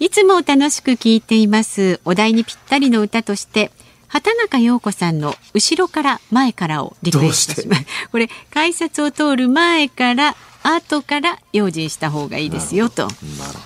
[0.01, 3.71] いつも楽しく聞いていますお題にぴったりの歌として
[4.09, 7.85] 畑中陽子さんの後ろから前からをリクエストします。
[8.11, 13.09] これ改札を通る前から後から用心した方がいいですよと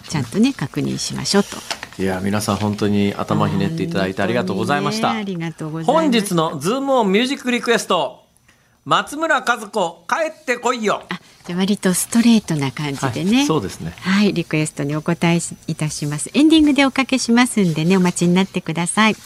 [0.09, 1.57] ちゃんとね確認しましょうと。
[2.03, 5.12] いや皆さん本当に頭ひねっていただいてありがとうございました。
[5.12, 6.03] ありがとうございます。
[6.03, 8.24] 本日のズームオンミュージックリクエスト
[8.85, 11.05] 松村和子帰ってこいよ。
[11.09, 13.95] あじゃあ割とストレートな感じでね、はいそうですね。
[13.99, 16.30] はいリクエストにお答えいたします。
[16.35, 19.16] エンディングでおかけしますんでねお待ちになってください。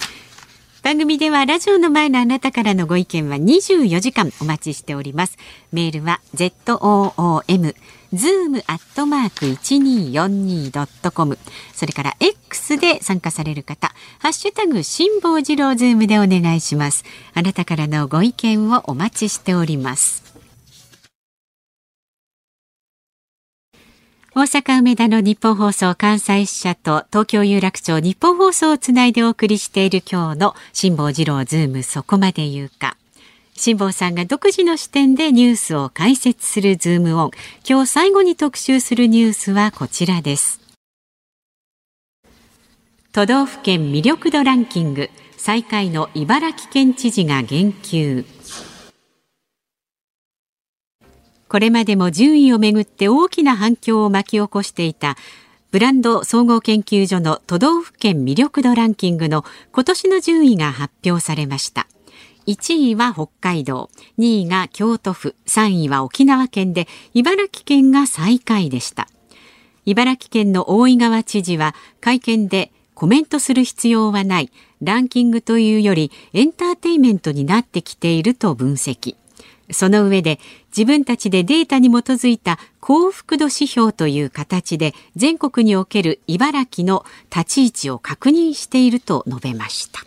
[0.83, 5.37] 番組ではラジオの前のあなたからのご意見は24時間お待ちしております。
[5.73, 7.75] メールは ZOOM
[8.13, 11.39] zoom アットマーク 1242.com
[11.75, 17.05] それから X で参加される方ハッシュタグ辛坊治郎ズームでお願いします。
[17.35, 20.29] あなたからのご意見をお待ちしております。
[24.35, 32.97] 大阪梅田のニッポン放送関西支社と東京有楽町ニッポン放送をつないでお送りしている今日の辛坊治郎ズームそこまで言うか。
[33.59, 37.31] 辛坊さんが独自の視点でニュースを解説するズームオン。
[37.69, 40.61] 今日最後に特集するニュースはこちらです。
[43.13, 48.25] 都道府県魅力度ランキング最下位の茨城県知事が言及。
[51.49, 55.17] これまでも順位をめぐって大きな反響を巻き起こしていた
[55.71, 61.89] ブランド総合研究所の都道府県魅力度ランキングの今年の順位が発表されました。
[62.49, 69.07] 1位は北海道、2位が京都府、3位は沖縄県で、茨城県が最下位でした。
[69.85, 79.17] 茨城県の大井川知事は会見でコメントする必要はない、ランキングというよりエンターテイメントになってきていると分析。
[79.71, 80.41] その上で
[80.75, 90.01] 自分たちでデータに基づいた幸福度指標という形で全国における茨城の立ち位置を確認していると述べました。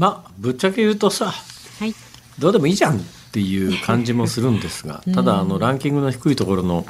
[0.00, 1.94] まあぶっちゃけ言うとさはい。
[2.38, 3.00] どうでもいいじゃんっ
[3.32, 6.86] ていう感じもするんですがただあのランキングの低いところの、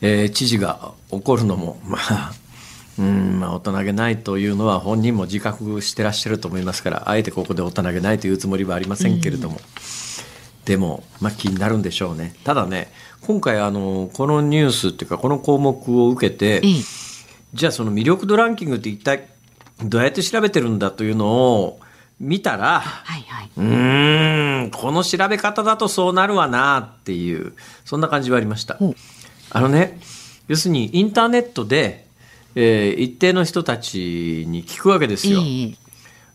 [0.00, 2.32] えー知事が怒るのも まあ
[2.98, 9.60] うんまあ大人げないというのは本人も自覚してらっしゃると思いますからあえてここで大人げないというつもりはありませんけれども、
[10.64, 12.34] でも、まあ、気になるんでしょうね。
[12.44, 16.82] ただね今回あのこのニュースっていうかこの項目を受けて、ええ。
[17.52, 19.28] じゃあその魅力度ランキングって一体
[19.84, 21.80] どうやって調べてるんだというのを
[22.22, 23.50] 見たらはいはい。
[23.56, 27.52] うーんこの調べ方だとそうなるわなっていう
[27.84, 28.78] そんな感じはありました。
[29.50, 29.98] あのね
[30.48, 32.06] 要するにインターネットで、
[32.54, 35.40] えー一定の人たちに聞くわけですよ。
[35.42, 35.74] ええ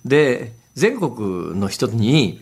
[0.05, 2.41] で全国の人に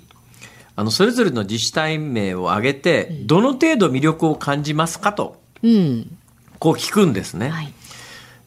[0.75, 6.17] あのそれぞれの自治体名を挙げてどの程度魅力を感じますかとうん。
[6.59, 7.49] こう聞くんですね。
[7.49, 7.73] はい。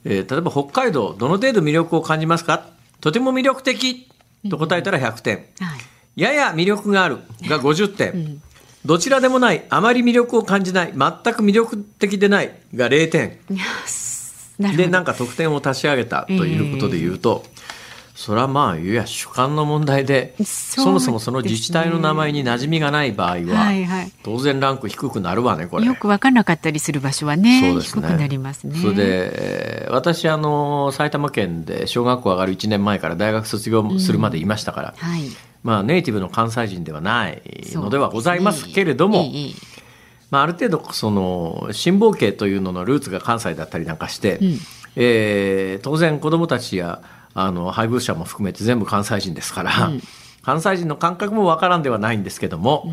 [0.05, 2.67] えー例えば北海道どの程度魅力を感じますか？
[3.01, 4.09] とても魅力的
[4.51, 5.43] と答えたら100点、は
[6.17, 6.21] い。
[6.21, 7.19] やや魅力がある
[7.49, 8.43] が 50点、
[8.85, 13.39] どちらでもないあまり魅力を感じない全く魅力的でないが0点。
[14.77, 17.45] でなんか得点を足し上げたということで言うと、
[18.19, 20.45] それはまあいや主観の問題でね。
[20.45, 24.13] そもそもその自治体の名前に馴染みがない場合は、はいはい。
[24.25, 25.87] 当然ランク低くなるわねこれ。
[25.87, 28.03] よく分からなかったりする場所はねそうですね。
[28.03, 28.77] 低くなりますね。
[28.81, 35.23] それで、えー私あの埼玉県で小学校上がる1年前から大学卒業するまでいましたから、はい。
[35.63, 39.25] まあネイティブの関西人ではないのではございますけれども、ええ。
[39.27, 39.53] ええ
[40.31, 44.59] まあ、ある程度その辛抱系というののルーツが関西だったりなんかして、ん。
[44.97, 47.01] えー当然子どもたちや
[47.41, 49.91] あの配偶者も含めて全部関西人ですから、
[50.43, 52.91] 関西人の感覚もわからんではないんですけども、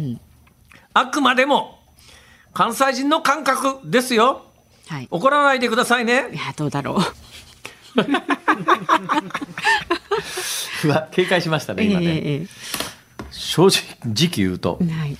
[0.93, 1.79] あくまでも
[2.53, 4.45] 関西人の感覚ですよ
[4.87, 5.07] はい。
[5.09, 6.97] 怒らないでくださいねいやどうだろう。
[10.85, 12.47] うわ警戒しましたね今ね、えええ
[13.31, 15.17] 正直言うとえはい。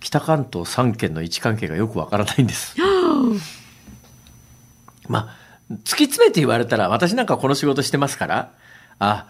[0.00, 2.74] 北関東3県の位置関係がよくわからないんです。
[5.08, 5.36] まあ
[5.70, 8.52] 突き詰めて言われたら私なんかこの仕事してますから。
[9.02, 9.26] あ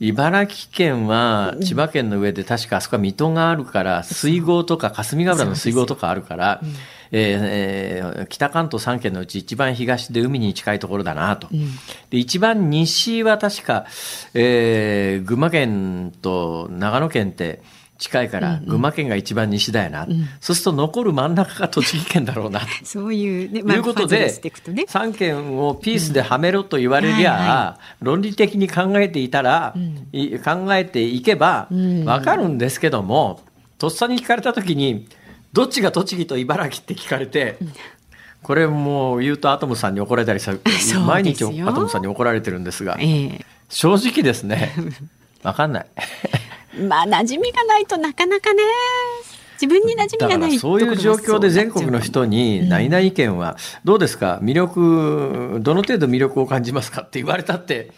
[0.00, 6.70] 茨城県は千葉県の上で確かあそこは水戸があるから水郷とか霞ヶ浦の水郷とかあるから、えー
[7.10, 11.48] えー北関東3県のうち一番東で海に近いところだなと。
[12.10, 13.86] で一番西は確か、
[14.34, 17.60] えー群馬県と長野県って
[17.98, 20.06] 近いから、群馬県が一番西だよな、
[20.40, 22.60] そうすると残る真ん中が栃木県だろうな。
[22.60, 22.66] と。
[22.84, 24.84] そういうね、ということでね。
[24.88, 27.38] 3件をピースではめろと言われりゃ、うん。
[27.40, 29.74] はいは論理的に考えていたら、
[30.12, 32.04] い考えていけばん。
[32.04, 33.40] わかるんですけども、
[33.78, 35.08] とっさに聞かれた時に
[35.52, 37.58] どっちが栃木と茨城って聞かれて、
[38.42, 40.52] これもう言うとアトムさんに怒られたりさ
[41.04, 43.44] 毎日アトムさんに怒られてるんですがええ。
[43.68, 44.72] 正直ですね
[45.42, 45.86] わかんない。
[46.88, 48.62] まあ馴染みがないとなかなかね。
[49.60, 54.38] 自分に馴染みがないそういう状況で全国の人に「何々県はどうですか？
[54.40, 57.90] 魅力どの程度魅力を感じますか?」って言われたって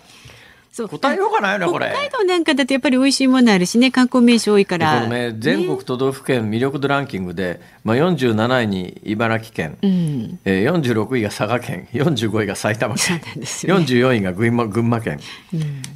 [0.73, 0.89] そう。
[0.89, 1.89] 答えようがないよねこれ。
[1.91, 5.01] 北海道なんかだとやっぱり美味しいものあるしね観光名所多いから。
[5.01, 10.39] このね、全国都道府県魅力度ランキングで、まあ、47位に茨城県、うん。
[10.47, 11.89] えー、46位が佐賀県。
[11.93, 13.43] 45位が埼玉県、ね。
[13.43, 15.18] 44位が群馬群馬県、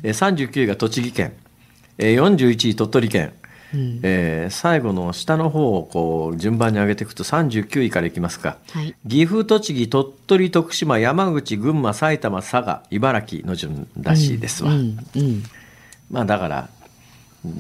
[0.03, 1.33] えー、39位が栃木県、
[1.99, 3.32] えー、41位鳥取県、
[4.03, 8.95] えー最後の下の方をこう順番に上げていくと39位からいきますか、はい。
[9.09, 14.72] 岐阜栃木鳥取徳島山口群馬埼玉佐賀茨城の順らしいですわ。
[14.72, 15.42] うんうん
[16.11, 16.68] まあだから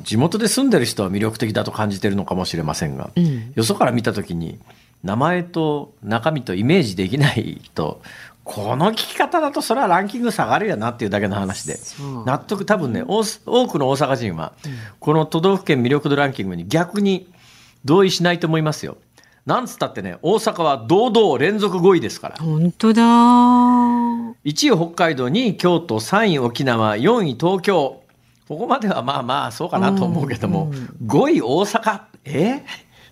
[0.02, 3.52] 地元で住んでる人は魅力的だと感じてるのかもしれませんが、ん。
[3.54, 4.58] よそから見た時に
[5.02, 8.00] 名前と中身とイメージできないと
[8.44, 11.78] この聞き方だとそれはランキング下がるよなっていうだけの話で。
[12.26, 14.52] 納得多分ね多多くの大阪人は
[15.00, 17.26] この都道府県魅力度ランキングに逆に
[17.84, 18.98] 同意しないと思いますよ。
[19.46, 22.36] なんつったってね大阪は堂々連続5位ですから。
[22.36, 23.02] 本当だ。
[23.02, 28.00] 1位北海道2位京都3位沖縄4位東京。
[28.46, 30.70] ここまではまあまあそうかなと思うけども、
[31.06, 32.00] 5位大阪。
[32.26, 32.62] え？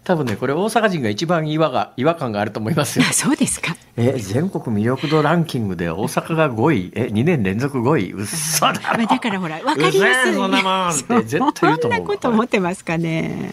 [0.05, 3.05] 多分ねこれ大阪人が一番違和が違和感があると思いますよ。
[3.09, 3.77] あ そうですか。
[3.97, 6.93] え全国魅力度ランキングで大阪が5位。
[6.95, 8.13] え2年連続5位。
[8.13, 8.81] うっそだろ。
[8.99, 10.03] まあだからほらわかりやすうい。
[10.03, 13.53] ぜえそんなもんって絶対言うと思うそんなこと思ってますかね。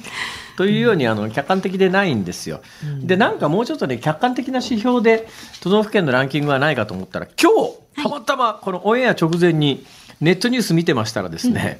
[0.58, 2.62] というようにあの客観的でないんですよ。
[3.02, 5.28] でなんかもうちょっとね客観的な指標で
[5.62, 7.52] 都道府県のランキングはないかと思ったら今
[7.95, 9.86] 日たまたまこのオンエア直前に
[10.20, 11.80] ネットニュース見てましたらですね、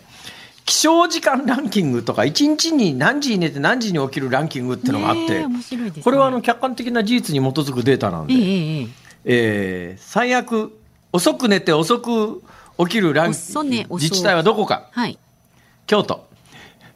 [0.70, 5.48] 起床時間ランキングとか1日に何時に寝て何時に起きるランキングっていうのがあって、ね
[6.04, 8.88] これはあの客観的な事実に基づくデータなんで、ええええ
[9.26, 10.78] えー最悪
[11.12, 12.44] 遅く寝て遅く
[12.78, 14.90] 起きるラン遅寝遅自治体はどこか。
[14.92, 15.18] はい。
[15.88, 16.28] 京都。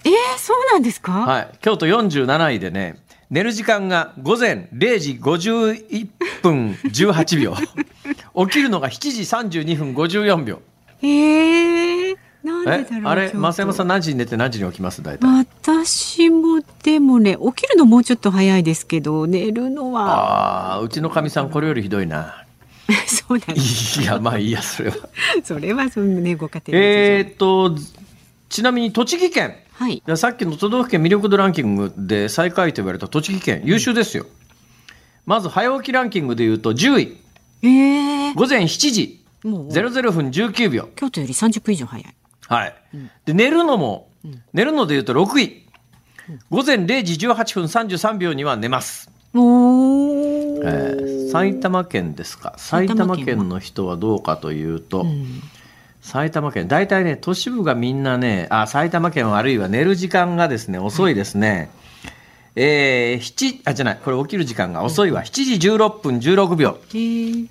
[0.06, 3.02] ええそうなんですか、はい、京都47位でね、
[3.32, 6.08] 寝る時間が午前0時51
[6.44, 7.56] 分18秒。
[8.46, 10.62] 起きるのが7時32分54秒。
[11.02, 13.06] ええなんでだろう、え？
[13.06, 15.02] あれ、増山さん何時に寝て何時に起きます？
[15.02, 15.26] 大体。
[15.28, 22.46] 私もでもね起きるのもうちょっと早いですけど寝るのはああ、うちのかみさんこれよりひどいな。
[23.08, 24.98] そうなんですいや、まあいいや、それは。
[25.44, 27.76] それはそのねご家庭のえっと、
[28.50, 29.56] ちなみに栃木県。
[29.72, 34.26] はいさっきの都道府県魅力度ランキングで最下位と言われた栃木県、優秀ですよ。
[35.26, 37.18] まず早起きランキングで言うと10位。
[37.64, 40.90] ええ午前7時もう00分19秒。
[40.96, 42.16] 京都より30分以上早い
[42.54, 42.76] はい。
[43.26, 44.10] で、寝るのも、
[44.54, 45.64] 寝るので言うと6位。
[46.50, 49.10] 午前0時18分33秒には寝ます。
[49.34, 52.54] おーえー埼玉県ですか？
[52.58, 55.04] 埼玉県の人はどうかというと、
[56.02, 61.72] 埼玉県、大体ね、都市部がみんなね、あ、埼玉県はあるいは寝る時間がですね、遅いですね。
[62.56, 65.24] えー、7、あ、じゃない、これ起きる時間が遅いわ。
[65.24, 66.78] 7時16分16秒。
[66.90, 67.48] えー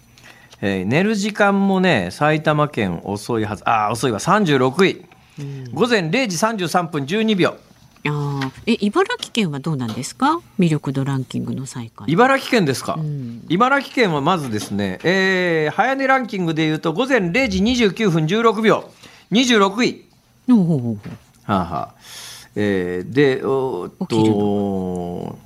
[0.62, 3.62] えー寝る時間もね、埼玉県遅いはず。
[3.68, 4.18] あー、遅いわ。
[4.20, 5.04] 36位。
[5.72, 6.36] 午前0時
[6.66, 7.56] 33分12秒。
[8.04, 8.50] あー。
[8.66, 10.40] え茨城県はどうなんですか？
[10.58, 13.42] 魅力度ランキングの最下位茨城県ですか、ん。
[13.48, 18.88] 茨城県はまずですね、えー早寝ランキングでいうと午前0時29分16秒
[19.32, 20.04] 26位、
[20.48, 20.96] ほうほうほうほう
[21.44, 21.94] はあはあ
[22.54, 25.38] えーでおーっと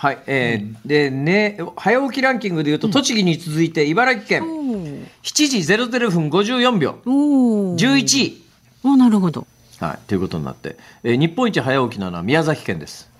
[0.00, 5.08] はいえーでね早起きランキングでいうと栃木に続いて茨城県、7
[5.48, 7.00] 時00分54秒。
[7.04, 7.96] おー。
[7.96, 8.42] 11位、
[8.84, 9.44] おなるほど。
[9.80, 13.10] はい、ということになって、えー日本一早起きなのは宮崎県です。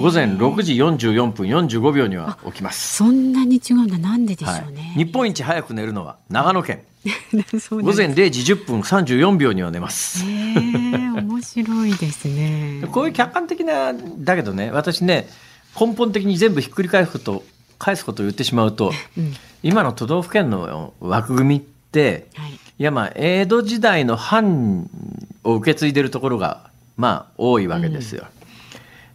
[0.00, 2.96] 午前6時44分45秒には起きます。
[2.96, 6.80] そんなに違うんだなんででしはいょうね、、日本一早く寝るのは長野県。
[7.04, 10.24] 午前0時10分34秒には寝ます。
[10.24, 12.84] 面白いですね。
[12.92, 15.28] こういう客観的な、だけどね、私ね、
[15.78, 17.44] 根本的に全部ひっくり返すこと、
[17.78, 18.92] 返すことを言ってしまうと、
[19.62, 22.52] 今の都道府県の枠組みって、はい。
[22.52, 24.88] いやまあ、江戸時代の藩
[25.42, 28.26] を受け継いでるところが、まあ、多いわけですよ。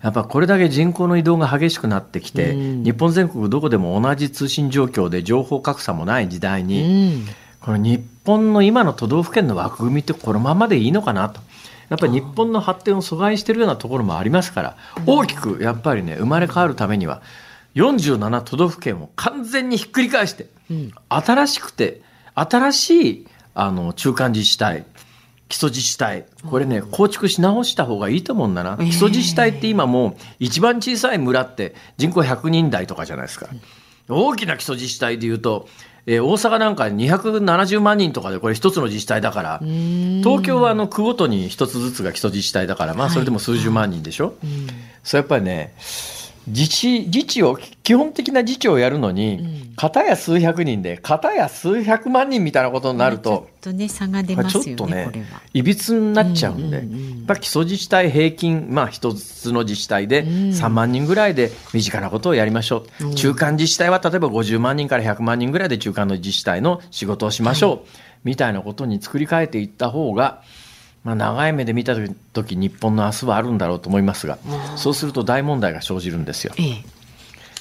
[0.01, 2.84] やっぱこれだけ人口の移動が激しくなってきて、うん。
[2.84, 7.28] 日本全国どこでも同じ通信状況で情報格差もない時代に、うん。
[7.61, 11.39] この日本の今の都道府県の枠組みってこのままでいいのかなと。
[11.93, 17.21] やっぱり日本の発展を阻害しているようなところもありますから、大きくやっぱりね、生まれ変わるためには、
[17.75, 20.47] 47都道府県を完全にひっくり返して、
[21.07, 22.01] 新しくて、
[22.33, 24.87] 新しい、あの、中間自治体、
[25.49, 28.75] 基礎自治体、これね、構築し直した方がいいと思うんだな。
[28.79, 28.85] ええ。
[28.87, 33.49] 基礎自治体って今もう、一番小さい村って人口100人台とかじゃないですか。
[34.09, 35.69] 大きな基礎自治体でいうと、
[36.05, 44.35] えー大阪なんか270万人とかでこれ一つの自治体だから東京はあの区ごとに一つずつが基礎自治体だからまあそれでも数十万人でしょ、
[45.03, 45.73] それやっぱりね
[46.47, 53.47] 自治自治を基本的な自治をやるのに、片や数百人で片や数百万人みたいなことになると。
[53.61, 55.25] ちょっとね差が出ますよねちょっとね。
[55.53, 63.15] いびつになっちゃうんで、うんうんうんやっぱり基礎自治体平均、まあ一つの自治体で3万人ぐらいで身近なことをやりましょう。
[63.15, 67.87] 中間自治体は例えば50万人から100万人ぐらいで中間の自治体の仕事をしましょう。
[68.25, 70.41] みたいなことに作り変えていった方が、
[71.03, 71.95] まあ長い目で見た
[72.33, 74.37] 時日本の明日はあるんだろうと思いますが、
[74.75, 76.53] そうすると大問題が生じるんですよ。
[76.57, 76.83] ええ。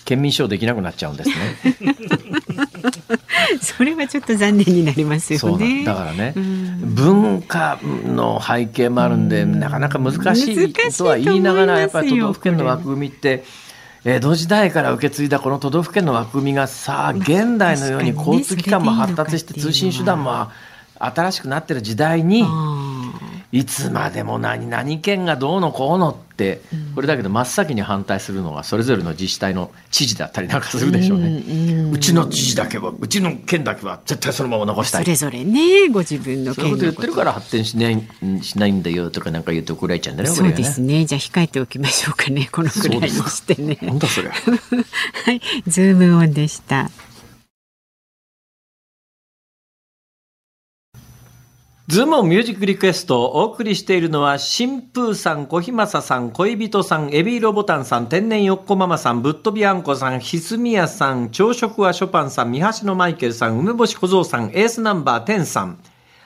[0.04, 1.36] 県民賞できなくなっちゃうんですね。
[3.60, 5.84] それはちょっと残念になりますよね。
[5.84, 13.44] だからね、文化の背景もあるんで、なかなか難しいとは言いながら、やっぱり都道府県の枠組みって、
[14.04, 20.48] 江戸時代から受け継いだこの都道府県の枠組みがさあ、現代のように交通機関も発達して通信手段も
[20.98, 22.91] 新しくなってる時代に、あ
[23.52, 26.62] いつまでも何々県がどうのこうのって、
[26.94, 31.42] これだけど真っ先に反対するのがそれぞれの自治体の知事だったりなんかするでしょうね。
[31.92, 35.04] うちの知事だけは、うちの県だけは絶対そのまま残したい。
[35.04, 38.82] それぞれねご自分のそういうこと県の言ってるから発展しないしないん。
[38.82, 39.42] だよとかなん。
[39.42, 40.16] か言うと怒られちゃうん。
[40.16, 40.30] だね。
[40.30, 41.00] そうですね。
[41.00, 41.04] ね。
[41.04, 42.48] じゃあ控えておきましょうかね。
[42.50, 43.76] このくらいにしてね。
[43.82, 43.98] なん。
[43.98, 44.30] だそれ。
[44.30, 44.34] は
[45.32, 46.90] い、ズームオンでした。
[51.92, 65.80] ズームミュージックリクエストをお送りしているのは、新風さん、小日正さん、恋人さん、エビーロボタンさん、天然よっこママさん、ぶっ飛びあんこさん、ひすみやさん、朝食はショパンさん、三橋のマイケルさん、梅干し小僧さん、エースナンバー10さん、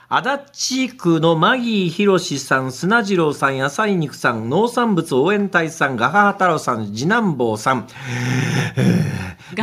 [0.09, 0.41] 足
[0.83, 7.89] 立区のマギーひろしさん、砂次郎さん、野菜肉さん、農産物応援隊さん、ガハハ太郎さん、次男坊さん、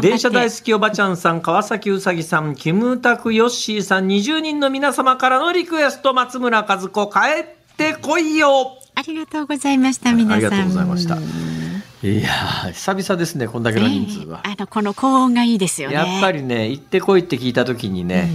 [0.02, 10.34] 電車大好きおばちゃんさん、川崎うさぎさん、キムタクヨッシーさん、20人の皆様からのリクエスト、松村和子、帰ってこいよありがとうございました皆さん。
[10.34, 11.16] ありがとうございました。
[12.06, 14.42] いやー、久々ですね、こんだけの人数は。
[14.44, 15.96] ええあのこの高音がいいですよね。
[15.96, 18.30] やっぱりね、行ってこいって聞いたときにね、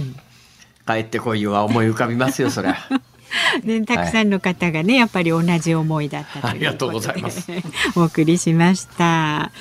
[0.89, 2.77] 帰ってこいよは思い浮かびますよ、そりゃ。
[3.63, 7.47] ね、たくさんの方がね、やっぱり同じ思いだったということでありがとうございます。
[7.95, 9.51] お送りしました。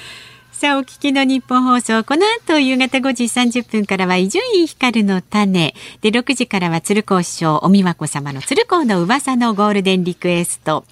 [0.53, 2.03] さあ、お聞きの日本放送。
[2.03, 5.75] この後、夕方5時30分からは、伊集院光の種。
[6.01, 10.85] で、6時からは、鶴光師匠、おみわこ様の鶴光の噂のゴールデンリクエスト。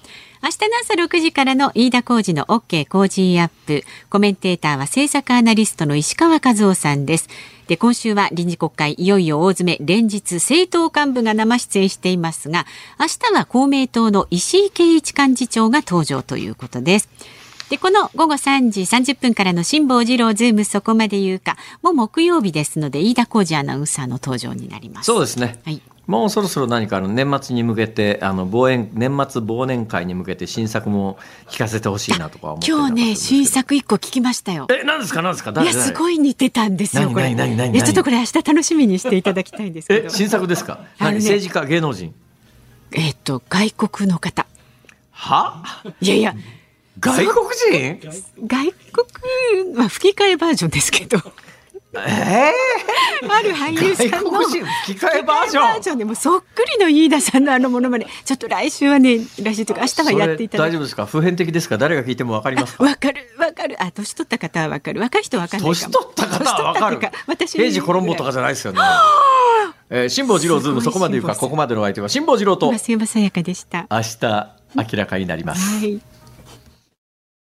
[0.43, 3.83] 明日の朝6時からの飯田浩二の OK 工事アップ。
[4.09, 7.27] コメンテーターは政策アナリストの石川和夫さんです。
[7.65, 12.67] で、今週は臨時国会いよいよ大詰め、連日政党幹部が生出演していますが、
[12.99, 17.09] 明日は公明党の石井啓一幹事長が登場ということです。
[17.69, 25.07] で、この午後3時30分からの辛坊治郎ズームそこまで言うか、もう木曜日ですので、飯田浩司アナウンサーの登場になります。
[25.07, 25.59] そうですね。
[25.65, 25.81] はい。
[26.07, 31.17] もうそろそろ何かあの年末に向けて、あの、忘年、年末忘年会に向けて新作も
[31.49, 33.57] 聞かせてほしいなとか思って今日ね、新作。
[33.57, 34.67] 作一個聞きましたよ。
[34.71, 35.21] え、何ですか？
[35.21, 35.51] 何ですか？
[35.61, 35.93] いや、すい。
[35.93, 37.81] ごい似てたんですよ、何これ。
[37.81, 40.75] ちょっとこれ明日楽しみにしていただきたいんですけえど。、新作ですか？
[40.75, 42.13] ね何政治家、芸能人？
[42.93, 44.45] えっと、外国の方。
[45.11, 45.83] は？
[45.99, 46.35] いやいや、
[47.01, 47.35] 外国
[47.69, 47.99] 人？
[48.47, 51.17] 外国、まあ、吹き替えバージョンですけど。
[51.95, 52.51] え
[53.29, 55.97] ある俳優さんの吹き替えバージョン。
[55.97, 58.07] でもそっくりの飯田さんのあのものまね。
[58.25, 61.05] ちょっと来週はね来週というか明日はやっていただ大丈夫ですか？
[61.05, 61.77] 普遍的ですか？
[61.77, 62.83] 誰が聞いてもわかりますか？
[62.83, 64.99] わかるわかるあ年取った方はわかる。
[64.99, 66.99] 若い人はわかんないかも年取った方はわかる。
[67.25, 68.79] 私平治コロンボとかじゃないですよね
[69.89, 72.69] えー辛坊治郎ズームそこまで言うかここまでのお相手は辛坊治郎と。
[72.71, 73.87] 明増山さやかでした。
[73.89, 74.17] 日
[74.75, 75.79] 明らかになります。
[75.79, 76.01] はい